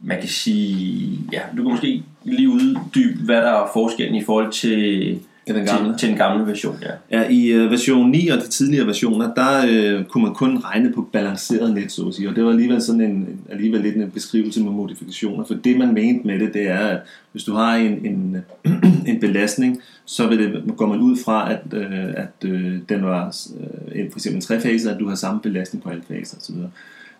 man 0.01 0.19
kan 0.19 0.29
sige, 0.29 1.19
ja, 1.31 1.41
du 1.57 1.63
kan 1.63 1.71
måske 1.71 2.03
lige 2.23 2.49
uddybe, 2.49 3.23
hvad 3.23 3.37
der 3.37 3.51
er 3.51 3.69
forskellen 3.73 4.15
i 4.15 4.23
forhold 4.23 4.51
til, 4.51 5.19
Ja, 5.47 5.53
den 5.53 5.65
gamle. 5.65 5.91
til, 5.91 5.99
til 5.99 6.09
den 6.09 6.17
gamle 6.17 6.47
version. 6.47 6.77
Ja. 6.81 7.19
Ja, 7.19 7.29
i 7.29 7.57
uh, 7.57 7.71
version 7.71 8.11
9 8.11 8.27
og 8.27 8.37
de 8.37 8.47
tidligere 8.47 8.87
versioner, 8.87 9.33
der 9.33 9.97
uh, 9.99 10.05
kunne 10.05 10.23
man 10.23 10.33
kun 10.33 10.57
regne 10.57 10.93
på 10.93 11.09
balanceret 11.13 11.73
net, 11.73 11.91
så 11.91 12.07
at 12.07 12.15
sige. 12.15 12.29
Og 12.29 12.35
det 12.35 12.43
var 12.43 12.49
alligevel 12.49 12.81
sådan 12.81 13.01
en, 13.01 13.39
alligevel 13.51 13.81
lidt 13.81 13.95
en 13.95 14.11
beskrivelse 14.11 14.63
med 14.63 14.71
modifikationer. 14.71 15.45
For 15.45 15.53
det, 15.53 15.77
man 15.77 15.93
mente 15.93 16.27
med 16.27 16.39
det, 16.39 16.53
det 16.53 16.69
er, 16.69 16.87
at 16.87 16.99
hvis 17.31 17.43
du 17.43 17.53
har 17.53 17.75
en, 17.75 18.05
en, 18.05 18.37
en 19.11 19.19
belastning, 19.19 19.81
så 20.05 20.27
vil 20.27 20.39
det, 20.39 20.63
går 20.77 20.87
man 20.87 20.99
ud 20.99 21.17
fra, 21.25 21.51
at, 21.51 21.61
uh, 21.73 22.13
at 22.15 22.45
uh, 22.45 22.73
den 22.89 23.03
var 23.03 23.35
uh, 23.55 24.11
for 24.11 24.19
eksempel 24.19 24.41
trefase, 24.41 24.91
at 24.91 24.99
du 24.99 25.07
har 25.07 25.15
samme 25.15 25.41
belastning 25.41 25.83
på 25.83 25.89
alle 25.89 26.03
faser 26.07 26.37
osv. 26.37 26.55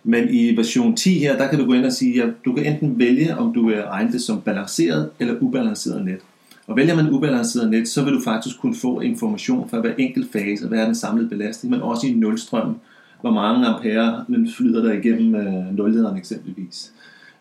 Men 0.04 0.30
i 0.30 0.58
version 0.58 0.96
10 0.96 1.20
her, 1.20 1.38
der 1.38 1.48
kan 1.48 1.60
du 1.60 1.66
gå 1.66 1.74
ind 1.74 1.86
og 1.86 1.94
sige, 1.94 2.24
at 2.24 2.30
du 2.46 2.54
kan 2.54 2.66
enten 2.66 3.00
vælge, 3.00 3.38
om 3.38 3.54
du 3.54 3.68
vil 3.68 3.84
regne 3.84 4.12
det 4.12 4.22
som 4.22 4.42
balanceret 4.42 5.10
eller 5.20 5.36
ubalanceret 5.42 6.06
net. 6.06 6.20
Og 6.68 6.78
vælger 6.78 6.96
man 6.96 7.10
ubalanceret 7.10 7.70
net, 7.70 7.88
så 7.88 8.04
vil 8.04 8.14
du 8.14 8.22
faktisk 8.24 8.60
kunne 8.60 8.76
få 8.76 9.00
information 9.00 9.70
fra 9.70 9.80
hver 9.80 9.94
enkelt 9.98 10.32
fase, 10.32 10.68
hvad 10.68 10.80
er 10.80 10.86
den 10.86 10.96
samlede 10.96 11.30
belastning, 11.30 11.72
men 11.72 11.82
også 11.82 12.08
i 12.08 12.12
nulstrøm, 12.12 12.76
hvor 13.22 13.32
mange 13.32 13.66
ampere 13.66 14.26
flyder 14.58 14.84
der 14.84 14.94
igennem 14.94 15.36
øh, 15.36 15.78
nullederen 15.78 16.18
eksempelvis. 16.18 16.94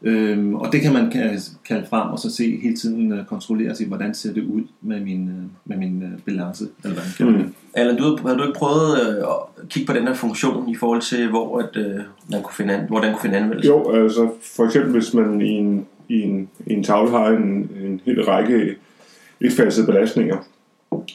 Øhm, 0.03 0.55
og 0.55 0.73
det 0.73 0.81
kan 0.81 0.93
man 0.93 1.09
ka- 1.13 1.57
kalde 1.69 1.87
frem 1.91 2.11
og 2.11 2.19
så 2.19 2.31
se 2.31 2.61
hele 2.63 2.77
tiden 2.77 3.13
øh, 3.13 3.25
kontrollere 3.25 3.75
sig, 3.75 3.87
hvordan 3.87 4.15
ser 4.15 4.33
det 4.33 4.45
ud 4.45 4.63
med 4.81 5.01
min, 5.01 5.29
øh, 5.29 5.45
med 5.65 5.77
min 5.77 6.03
øh, 6.03 6.09
balance, 6.27 6.65
eller 6.85 6.95
hvad 6.95 7.33
det. 7.33 7.53
Allan, 7.75 7.97
du, 7.97 8.19
har 8.27 8.35
du 8.35 8.43
ikke 8.43 8.59
prøvet 8.59 9.01
øh, 9.01 9.17
at 9.17 9.69
kigge 9.69 9.87
på 9.87 9.93
den 9.93 10.07
her 10.07 10.15
funktion 10.15 10.69
i 10.69 10.75
forhold 10.75 11.01
til, 11.01 11.29
hvor, 11.29 11.59
at, 11.59 11.77
øh, 11.77 12.01
man 12.31 12.43
kunne 12.43 12.55
finde, 12.55 12.75
an, 12.75 12.87
hvor 12.89 13.01
den 13.01 13.13
kunne 13.13 13.23
finde 13.23 13.37
anvendelse? 13.37 13.69
Jo, 13.69 13.91
altså 13.91 14.31
for 14.57 14.65
eksempel 14.65 14.93
hvis 14.93 15.15
man 15.15 15.41
i 15.41 15.51
en, 15.51 15.87
i 16.09 16.23
en, 16.23 16.49
i 16.67 16.73
en 16.73 16.85
tavle 16.85 17.11
har 17.11 17.29
en, 17.29 17.71
en 17.85 18.01
hel 18.05 18.25
række 18.25 18.77
etfasede 19.41 19.87
belastninger, 19.87 20.37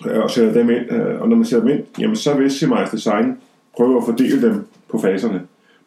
og 0.06 0.32
sætter 0.32 0.54
dem 0.54 0.70
ind, 0.70 0.92
øh, 0.92 1.22
og 1.22 1.30
når 1.30 1.36
man 1.36 1.46
sætter 1.46 1.68
dem 1.68 1.78
ind, 1.78 1.86
jamen 2.00 2.16
så 2.16 2.34
vil 2.34 2.52
Semize 2.52 2.92
Design 2.92 3.38
prøve 3.76 3.98
at 3.98 4.04
fordele 4.06 4.42
dem 4.42 4.66
på 4.90 5.00
faserne. 5.00 5.42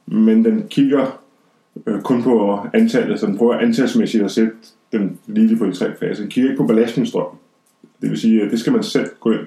Men 0.06 0.44
den 0.44 0.64
kigger 0.68 1.20
øh, 1.86 2.02
kun 2.02 2.22
på 2.22 2.60
antallet, 2.74 3.20
så 3.20 3.26
den 3.26 3.38
prøver 3.38 3.54
antalsmæssigt 3.54 4.24
at 4.24 4.30
sætte 4.30 4.52
dem 4.92 5.16
lige 5.26 5.56
på 5.56 5.66
de 5.66 5.72
tre 5.72 5.96
faser. 5.96 6.22
Den 6.22 6.30
kigger 6.30 6.50
ikke 6.50 6.62
på 6.62 6.66
belastningsstrøm. 6.66 7.26
Det 8.02 8.10
vil 8.10 8.20
sige, 8.20 8.42
at 8.42 8.50
det 8.50 8.60
skal 8.60 8.72
man 8.72 8.82
selv 8.82 9.10
gå 9.20 9.32
ind 9.32 9.46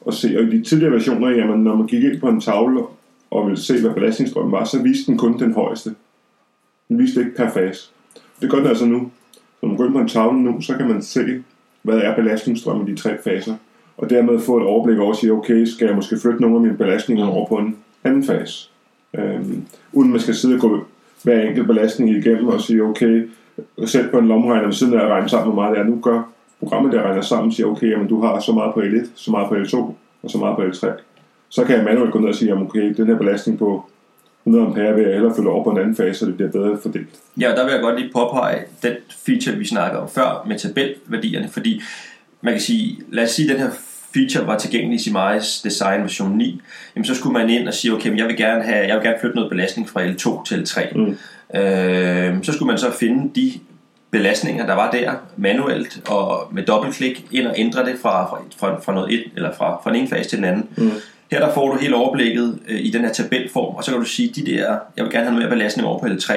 og 0.00 0.14
se. 0.14 0.38
Og 0.38 0.44
i 0.44 0.58
de 0.58 0.64
tidligere 0.64 0.92
versioner, 0.92 1.30
jamen, 1.30 1.64
når 1.64 1.76
man 1.76 1.86
gik 1.86 2.04
ind 2.04 2.20
på 2.20 2.28
en 2.28 2.40
tavle 2.40 2.82
og 3.30 3.46
ville 3.46 3.60
se, 3.60 3.80
hvad 3.80 3.90
belastningsstrømmen 3.90 4.52
var, 4.52 4.64
så 4.64 4.82
viste 4.82 5.06
den 5.06 5.18
kun 5.18 5.38
den 5.38 5.52
højeste. 5.52 5.94
Den 6.88 6.98
viste 6.98 7.20
ikke 7.20 7.34
per 7.36 7.50
fase. 7.50 7.90
Det 8.40 8.50
gør 8.50 8.58
den 8.58 8.66
altså 8.66 8.86
nu. 8.86 9.10
Så 9.32 9.40
når 9.62 9.68
man 9.68 9.76
går 9.76 9.84
ind 9.84 9.92
på 9.92 10.00
en 10.00 10.08
tavle 10.08 10.42
nu, 10.42 10.60
så 10.60 10.76
kan 10.76 10.88
man 10.88 11.02
se, 11.02 11.42
hvad 11.82 11.98
er 11.98 12.14
belastningsstrømmen 12.14 12.88
i 12.88 12.90
de 12.90 12.96
tre 12.96 13.22
faser. 13.24 13.54
Og 13.96 14.10
dermed 14.10 14.40
få 14.40 14.56
et 14.56 14.66
overblik 14.66 14.98
over 14.98 15.10
at 15.10 15.16
sige, 15.16 15.32
okay, 15.32 15.64
skal 15.64 15.86
jeg 15.86 15.96
måske 15.96 16.18
flytte 16.18 16.40
nogle 16.40 16.56
af 16.56 16.62
mine 16.62 16.76
belastninger 16.76 17.26
over 17.26 17.46
på 17.48 17.56
en 17.56 17.76
anden 18.04 18.24
fase. 18.24 18.70
Øhm, 19.14 19.64
uden 19.92 20.10
man 20.10 20.20
skal 20.20 20.34
sidde 20.34 20.54
og 20.54 20.60
gå 20.60 20.84
hver 21.22 21.40
enkelt 21.40 21.66
belastning 21.66 22.10
igennem 22.10 22.48
og 22.48 22.60
sige, 22.60 22.82
okay, 22.82 23.28
sæt 23.86 24.10
på 24.10 24.18
en 24.18 24.28
lomregner 24.28 24.64
ved 24.64 24.72
siden 24.72 24.94
af 24.94 25.04
at 25.04 25.10
regne 25.10 25.28
sammen, 25.28 25.52
hvor 25.52 25.62
meget 25.62 25.76
det 25.76 25.84
er. 25.84 25.88
Nu 25.88 26.00
gør 26.02 26.22
programmet, 26.58 26.92
der 26.92 27.02
regner 27.02 27.22
sammen, 27.22 27.52
siger, 27.52 27.66
okay, 27.66 27.90
jamen, 27.90 28.08
du 28.08 28.20
har 28.20 28.40
så 28.40 28.52
meget 28.52 28.74
på 28.74 28.80
L1, 28.80 29.06
så 29.14 29.30
meget 29.30 29.48
på 29.48 29.54
L2 29.54 29.76
og 30.22 30.30
så 30.30 30.38
meget 30.38 30.56
på 30.56 30.62
L3. 30.62 30.88
Så 31.48 31.64
kan 31.64 31.76
jeg 31.76 31.84
manuelt 31.84 32.12
gå 32.12 32.18
ned 32.18 32.28
og 32.28 32.34
sige, 32.34 32.48
jamen, 32.48 32.66
okay, 32.66 32.94
den 32.96 33.06
her 33.06 33.16
belastning 33.16 33.58
på 33.58 33.89
100 34.50 34.66
ampere 34.66 34.94
vil 34.94 35.04
jeg 35.04 35.12
hellere 35.12 35.34
følge 35.36 35.50
over 35.50 35.64
på 35.64 35.70
en 35.70 35.78
anden 35.78 35.96
fase, 35.96 36.18
så 36.18 36.26
det 36.26 36.34
bliver 36.34 36.50
bedre 36.50 36.78
fordelt. 36.82 37.08
Ja, 37.40 37.50
og 37.50 37.56
der 37.56 37.64
vil 37.64 37.72
jeg 37.72 37.80
godt 37.80 38.00
lige 38.00 38.12
påpege 38.12 38.58
den 38.82 38.94
feature, 39.26 39.56
vi 39.56 39.64
snakkede 39.64 40.02
om 40.02 40.08
før 40.08 40.44
med 40.48 40.58
tabelværdierne, 40.58 41.48
fordi 41.48 41.82
man 42.40 42.54
kan 42.54 42.60
sige, 42.60 42.98
lad 43.12 43.24
os 43.24 43.30
sige, 43.30 43.50
at 43.50 43.56
den 43.56 43.66
her 43.66 43.72
feature 44.14 44.46
var 44.46 44.58
tilgængelig 44.58 45.06
i 45.06 45.10
Simi's 45.10 45.64
Design 45.64 46.02
version 46.02 46.36
9, 46.36 46.60
jamen 46.96 47.04
så 47.04 47.14
skulle 47.14 47.32
man 47.32 47.50
ind 47.50 47.68
og 47.68 47.74
sige, 47.74 47.92
okay, 47.92 48.08
men 48.08 48.18
jeg 48.18 48.26
vil 48.26 48.36
gerne 48.36 48.62
have, 48.62 48.86
jeg 48.86 48.96
vil 48.96 49.04
gerne 49.04 49.18
flytte 49.20 49.36
noget 49.36 49.50
belastning 49.50 49.88
fra 49.88 50.06
L2 50.06 50.44
til 50.44 50.54
L3. 50.54 50.98
Mm. 50.98 51.16
Øh, 51.60 52.44
så 52.44 52.52
skulle 52.52 52.66
man 52.66 52.78
så 52.78 52.92
finde 52.92 53.40
de 53.40 53.52
belastninger, 54.10 54.66
der 54.66 54.74
var 54.74 54.90
der 54.90 55.12
manuelt 55.36 56.08
og 56.08 56.48
med 56.52 56.62
dobbeltklik 56.62 57.26
ind 57.30 57.46
og 57.46 57.54
ændre 57.56 57.84
det 57.84 57.94
fra, 58.02 58.30
fra, 58.30 58.38
fra, 58.56 58.80
fra 58.80 58.94
noget 58.94 59.14
et, 59.14 59.24
eller 59.36 59.52
fra, 59.52 59.80
fra 59.82 59.90
den 59.90 59.98
ene 59.98 60.08
fase 60.08 60.28
til 60.28 60.38
den 60.38 60.44
anden. 60.44 60.68
Mm. 60.76 60.90
Her 61.30 61.40
der 61.40 61.54
får 61.54 61.72
du 61.72 61.78
hele 61.78 61.96
overblikket 61.96 62.58
øh, 62.68 62.80
i 62.80 62.90
den 62.90 63.00
her 63.00 63.12
tabelform, 63.12 63.74
og 63.74 63.84
så 63.84 63.90
kan 63.90 64.00
du 64.00 64.06
sige, 64.06 64.32
de 64.34 64.50
der, 64.50 64.78
jeg 64.96 65.04
vil 65.04 65.12
gerne 65.12 65.24
have 65.24 65.34
noget 65.34 65.48
mere 65.48 65.56
belastning 65.58 65.88
over 65.88 65.98
på 65.98 66.06
L3. 66.06 66.32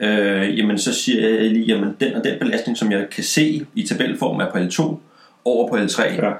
Øh, 0.00 0.58
jamen 0.58 0.78
så 0.78 0.94
siger 0.94 1.28
jeg 1.28 1.50
lige, 1.50 1.64
jamen 1.64 1.96
den 2.00 2.14
og 2.14 2.24
den 2.24 2.38
belastning, 2.40 2.78
som 2.78 2.92
jeg 2.92 3.06
kan 3.10 3.24
se 3.24 3.66
i 3.74 3.82
tabelform 3.82 4.40
er 4.40 4.50
på 4.50 4.58
L2, 4.58 4.96
over 5.44 5.68
på 5.68 5.76
L3. 5.76 6.24
Ja. 6.24 6.32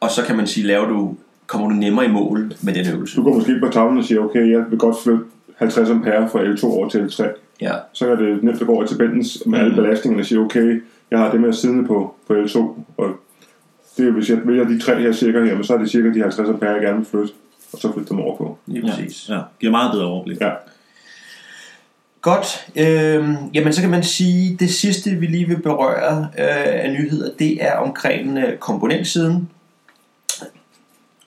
Og 0.00 0.10
så 0.10 0.22
kan 0.22 0.36
man 0.36 0.46
sige, 0.46 0.66
laver 0.66 0.88
du, 0.88 1.16
kommer 1.46 1.68
du 1.68 1.74
nemmere 1.74 2.04
i 2.04 2.08
mål 2.08 2.52
med 2.60 2.74
den 2.74 2.94
øvelse. 2.94 3.16
Du 3.16 3.22
går 3.22 3.34
måske 3.34 3.60
på 3.60 3.68
tavlen 3.68 3.98
og 3.98 4.04
siger, 4.04 4.20
okay, 4.20 4.50
jeg 4.50 4.64
vil 4.70 4.78
godt 4.78 4.96
flytte 5.02 5.24
50 5.56 5.90
ampere 5.90 6.28
fra 6.28 6.40
L2 6.40 6.66
over 6.66 6.88
til 6.88 6.98
L3. 6.98 7.24
Ja, 7.60 7.72
Så 7.92 8.10
er 8.10 8.16
det 8.16 8.42
nemt 8.42 8.60
at 8.60 8.66
gå 8.66 8.72
over 8.72 8.84
i 8.84 8.86
tabellen 8.86 9.24
med 9.46 9.58
alle 9.58 9.74
belastningerne 9.74 10.22
og 10.22 10.26
sige, 10.26 10.38
okay, 10.40 10.82
jeg 11.10 11.18
har 11.18 11.30
det 11.30 11.40
med 11.40 11.52
siddende 11.52 11.86
på, 11.86 12.14
på 12.26 12.34
L2, 12.34 12.58
og 12.96 13.20
det 13.98 14.08
er, 14.08 14.12
hvis 14.12 14.30
jeg 14.30 14.38
vælger 14.44 14.64
de 14.64 14.80
tre 14.80 15.00
her 15.00 15.12
cirka, 15.12 15.38
jamen, 15.38 15.64
så 15.64 15.74
er 15.74 15.78
det 15.78 15.90
cirka 15.90 16.08
de 16.08 16.20
50 16.20 16.48
ampere, 16.48 16.70
jeg 16.70 16.82
gerne 16.82 16.96
vil 16.96 17.06
flytte, 17.06 17.32
og 17.72 17.78
så 17.78 17.92
flytte 17.92 18.08
dem 18.10 18.20
over 18.20 18.36
på. 18.36 18.58
lige 18.66 18.82
præcis. 18.82 19.28
Ja, 19.28 19.40
giver 19.60 19.70
meget 19.70 19.92
bedre 19.92 20.06
overblik. 20.06 20.40
Ja, 20.40 20.50
Godt. 22.20 22.66
Øh, 22.76 23.28
jamen 23.54 23.72
så 23.72 23.80
kan 23.80 23.90
man 23.90 24.02
sige, 24.02 24.56
det 24.56 24.70
sidste 24.70 25.10
vi 25.10 25.26
lige 25.26 25.48
vil 25.48 25.62
berøre 25.62 26.28
øh, 26.38 26.84
af 26.84 26.90
nyheder, 26.90 27.30
det 27.38 27.64
er 27.64 27.76
omkring 27.76 28.38
øh, 28.38 28.58
komponentsiden. 28.58 29.48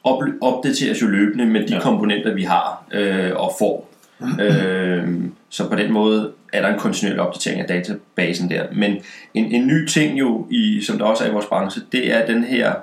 Op, 0.03 0.23
opdateres 0.41 1.01
jo 1.01 1.07
løbende 1.07 1.45
med 1.45 1.61
de 1.61 1.67
ja. 1.69 1.75
Ja. 1.75 1.81
komponenter, 1.81 2.33
vi 2.33 2.43
har 2.43 2.83
øh, 2.91 3.31
og 3.35 3.51
får. 3.59 3.90
øh, 4.43 5.07
så 5.49 5.69
på 5.69 5.75
den 5.75 5.91
måde 5.91 6.31
er 6.53 6.61
der 6.61 6.73
en 6.73 6.79
kontinuerlig 6.79 7.21
opdatering 7.21 7.61
af 7.61 7.67
databasen 7.67 8.49
der. 8.49 8.63
Men 8.73 8.97
en, 9.33 9.45
en 9.45 9.67
ny 9.67 9.87
ting 9.87 10.19
jo, 10.19 10.47
i, 10.49 10.81
som 10.81 10.97
der 10.97 11.05
også 11.05 11.23
er 11.23 11.29
i 11.29 11.31
vores 11.31 11.45
branche, 11.45 11.81
det 11.91 12.13
er 12.13 12.25
den 12.25 12.43
her 12.43 12.73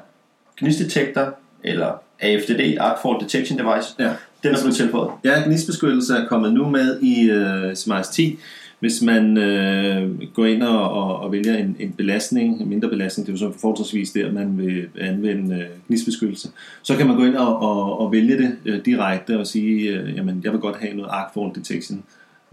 gnistdetektor, 0.59 1.35
eller 1.64 2.02
AFDD, 2.21 2.76
Arc 2.80 3.02
Fault 3.02 3.23
Detection 3.23 3.59
Device. 3.59 3.95
Ja. 3.99 4.11
Den 4.42 4.54
er 4.54 4.59
blevet 4.61 4.76
tilføjet. 4.76 5.11
Ja, 5.25 5.42
gnistbeskyttelse 5.47 6.14
er 6.14 6.26
kommet 6.28 6.52
nu 6.52 6.68
med 6.68 7.00
i 7.00 7.30
uh, 7.33 7.75
Smiles 7.75 8.09
10. 8.09 8.38
Hvis 8.80 9.02
man 9.02 9.37
øh, 9.37 10.20
går 10.35 10.47
ind 10.47 10.62
og, 10.62 10.90
og, 10.90 11.20
og 11.20 11.32
vælger 11.32 11.56
en, 11.56 11.76
en 11.78 11.92
belastning, 11.92 12.61
en 12.61 12.68
mindre 12.68 12.88
belastning, 12.88 13.26
det 13.26 13.32
er 13.32 13.47
jo 13.47 13.52
så 13.52 13.61
fortrinsvis 13.61 14.11
der, 14.11 14.32
man 14.32 14.58
vil 14.58 14.88
anvende 15.00 15.56
øh, 15.56 15.66
gnistbeskyttelse, 15.88 16.49
så 16.82 16.97
kan 16.97 17.06
man 17.06 17.16
gå 17.16 17.25
ind 17.25 17.37
og, 17.37 17.62
og, 17.62 18.00
og 18.00 18.12
vælge 18.12 18.38
det 18.38 18.56
øh, 18.64 18.85
direkte 18.85 19.38
og 19.38 19.47
sige, 19.47 19.90
øh, 19.90 20.16
jamen 20.16 20.40
jeg 20.44 20.52
vil 20.52 20.61
godt 20.61 20.76
have 20.76 20.94
noget 20.94 21.11
arc 21.12 21.35
fault 21.35 21.56
detection 21.56 22.02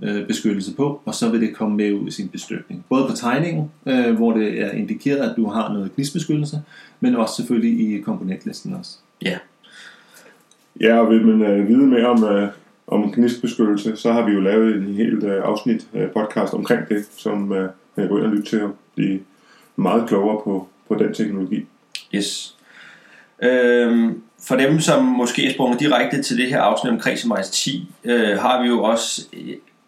øh, 0.03 0.27
beskyttelse 0.27 0.75
på, 0.75 1.01
og 1.05 1.15
så 1.15 1.29
vil 1.29 1.41
det 1.41 1.55
komme 1.55 1.77
med 1.77 1.93
ud 1.93 2.07
i 2.07 2.11
sin 2.11 2.27
bestykning. 2.27 2.85
Både 2.89 3.07
på 3.09 3.15
tegningen, 3.15 3.71
øh, 3.85 4.15
hvor 4.15 4.31
det 4.31 4.61
er 4.61 4.71
indikeret, 4.71 5.29
at 5.29 5.33
du 5.37 5.47
har 5.47 5.73
noget 5.73 5.95
gnistbeskyttelse, 5.95 6.61
men 6.99 7.15
også 7.15 7.35
selvfølgelig 7.35 7.97
i 7.97 8.01
komponentlisten 8.01 8.73
også. 8.73 8.97
Ja. 9.21 9.37
ja 10.81 10.99
og 10.99 11.09
vil 11.09 11.25
man 11.25 11.41
øh, 11.51 11.67
vide 11.67 11.87
mere 11.87 12.05
om, 12.05 12.23
øh, 12.23 12.49
om 12.87 13.11
gnistbeskyttelse, 13.11 13.95
så 13.95 14.11
har 14.11 14.25
vi 14.25 14.31
jo 14.31 14.39
lavet 14.39 14.75
en 14.75 14.93
helt 14.93 15.23
øh, 15.23 15.43
afsnit 15.43 15.87
øh, 15.93 16.09
podcast 16.09 16.53
omkring 16.53 16.89
det, 16.89 17.05
som 17.17 17.53
øh, 17.53 17.69
jeg 17.97 18.09
går 18.09 18.17
ind 18.17 18.25
og 18.25 18.31
lytter 18.31 18.49
til 18.49 18.63
og 18.63 18.71
blive 18.95 19.19
meget 19.75 20.07
klogere 20.07 20.41
på, 20.43 20.67
på 20.87 20.95
den 20.95 21.13
teknologi. 21.13 21.65
Yes. 22.15 22.55
Øhm, 23.43 24.21
for 24.47 24.55
dem, 24.55 24.79
som 24.79 25.05
måske 25.05 25.47
er 25.47 25.53
sprunget 25.53 25.79
direkte 25.79 26.21
til 26.21 26.37
det 26.37 26.47
her 26.47 26.61
afsnit 26.61 26.93
omkring 26.93 27.17
Semize 27.17 27.51
10, 27.51 27.89
øh, 28.03 28.37
har 28.37 28.61
vi 28.61 28.67
jo 28.67 28.83
også 28.83 29.27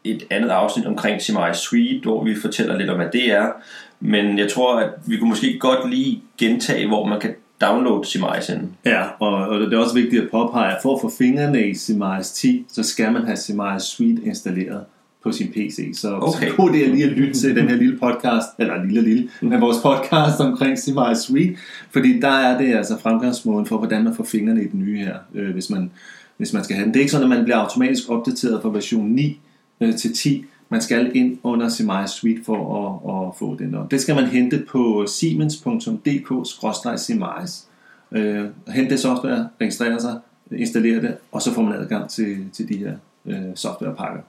et 0.03 0.27
andet 0.29 0.49
afsnit 0.49 0.85
omkring 0.85 1.21
Semize 1.21 1.59
Suite, 1.59 2.03
hvor 2.03 2.23
vi 2.23 2.35
fortæller 2.35 2.77
lidt 2.77 2.89
om, 2.89 2.95
hvad 2.95 3.09
det 3.13 3.31
er. 3.31 3.51
Men 3.99 4.39
jeg 4.39 4.51
tror, 4.51 4.79
at 4.79 4.89
vi 5.07 5.17
kunne 5.17 5.29
måske 5.29 5.59
godt 5.59 5.89
lige 5.89 6.23
gentage, 6.37 6.87
hvor 6.87 7.05
man 7.05 7.19
kan 7.19 7.35
downloade 7.61 8.05
Semize 8.07 8.53
ind. 8.55 8.61
Ja, 8.85 9.03
og, 9.19 9.33
og 9.47 9.59
det 9.59 9.73
er 9.73 9.77
også 9.77 9.95
vigtigt 9.95 10.23
at 10.23 10.29
påpege, 10.31 10.71
at 10.75 10.77
for 10.81 10.95
at 10.95 11.01
få 11.01 11.11
fingrene 11.17 11.69
i 11.69 11.73
Semize 11.73 12.33
10, 12.33 12.65
så 12.69 12.83
skal 12.83 13.11
man 13.13 13.25
have 13.25 13.37
Semize 13.37 13.85
Suite 13.85 14.21
installeret 14.25 14.81
på 15.23 15.31
sin 15.31 15.47
PC. 15.51 15.89
Så, 15.93 16.15
Okay. 16.15 16.49
så 16.49 16.55
god 16.55 16.69
det 16.69 16.85
er 16.85 16.89
lige 16.89 17.03
at 17.05 17.11
lytte 17.11 17.33
til 17.33 17.55
den 17.55 17.69
her 17.69 17.75
lille 17.75 17.97
podcast, 17.97 18.47
eller 18.59 18.83
lille 18.83 19.01
lille, 19.01 19.29
men 19.41 19.61
vores 19.61 19.77
podcast 19.77 20.39
omkring 20.39 20.79
Semize 20.79 21.21
Suite, 21.21 21.55
fordi 21.91 22.19
der 22.19 22.29
er 22.31 22.57
det 22.57 22.75
altså 22.75 22.97
fremgangsmåden 22.99 23.65
for, 23.65 23.77
hvordan 23.77 24.03
man 24.03 24.15
får 24.15 24.23
fingrene 24.23 24.63
i 24.63 24.67
den 24.67 24.79
nye 24.79 24.97
her, 24.97 25.15
øh, 25.35 25.53
hvis, 25.53 25.69
man, 25.69 25.91
hvis 26.37 26.53
man 26.53 26.63
skal 26.63 26.75
have 26.75 26.85
den. 26.85 26.93
Det 26.93 26.99
er 26.99 27.01
ikke 27.01 27.11
sådan, 27.11 27.31
at 27.31 27.37
man 27.37 27.43
bliver 27.43 27.57
automatisk 27.57 28.09
opdateret 28.09 28.61
fra 28.61 28.69
version 28.69 29.07
9 29.09 29.39
øh, 29.81 29.95
til 29.95 30.13
10. 30.15 30.45
Man 30.69 30.81
skal 30.81 31.11
ind 31.15 31.37
under 31.43 31.69
Semize 31.69 32.13
Suite 32.13 32.41
for 32.45 32.77
at, 32.77 32.99
at 33.27 33.33
få 33.39 33.55
den. 33.59 33.75
Og 33.75 33.91
det 33.91 34.01
skal 34.01 34.15
man 34.15 34.25
hente 34.25 34.65
på 34.69 35.05
siemens.dk-semize. 35.07 37.65
Øh, 38.11 38.45
hente 38.67 38.91
det 38.91 38.99
software, 38.99 39.49
registrere 39.61 39.99
sig, 39.99 40.19
installere 40.51 41.01
det, 41.01 41.17
og 41.31 41.41
så 41.41 41.53
får 41.53 41.61
man 41.61 41.73
adgang 41.73 42.09
til, 42.09 42.37
til 42.53 42.69
de 42.69 42.77
her 42.77 42.93
øh, 43.25 43.45
softwarepakker. 43.55 44.21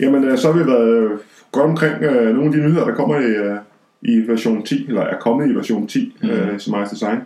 Jamen, 0.00 0.24
øh, 0.24 0.38
så 0.38 0.52
har 0.52 0.58
vi 0.58 0.66
været 0.66 1.20
godt 1.52 1.70
omkring 1.70 2.02
øh, 2.02 2.34
nogle 2.34 2.46
af 2.46 2.52
de 2.52 2.58
nyheder, 2.58 2.84
der 2.84 2.94
kommer 2.94 3.18
i, 3.18 3.24
øh, 3.24 3.56
i 4.02 4.28
version 4.28 4.62
10, 4.62 4.86
eller 4.88 5.02
er 5.02 5.18
kommet 5.18 5.50
i 5.50 5.54
version 5.54 5.86
10, 5.86 6.16
mm. 6.22 6.28
øh, 6.28 6.56
Ice 6.56 6.72
Design. 6.90 7.18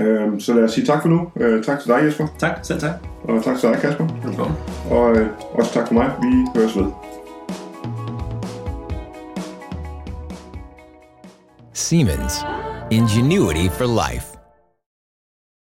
Øh, 0.00 0.40
så 0.40 0.54
lad 0.54 0.64
os 0.64 0.72
sige 0.72 0.86
tak 0.86 1.02
for 1.02 1.08
nu. 1.08 1.30
Øh, 1.36 1.64
tak 1.64 1.80
til 1.80 1.88
dig, 1.88 2.04
Jesper. 2.04 2.26
Tak, 2.38 2.58
selv 2.62 2.80
tak. 2.80 2.94
Og 3.24 3.44
tak 3.44 3.58
til 3.58 3.68
dig, 3.68 3.78
Kasper. 3.78 4.06
Velkommen. 4.24 4.56
Og 4.90 5.16
øh, 5.16 5.26
også 5.52 5.72
tak 5.72 5.86
for 5.86 5.94
mig. 5.94 6.12
Vi 6.22 6.60
høres 6.60 6.76
ved. 6.76 6.99
Siemens. 11.80 12.44
Ingenuity 12.90 13.68
for 13.68 13.86
life. 13.86 14.39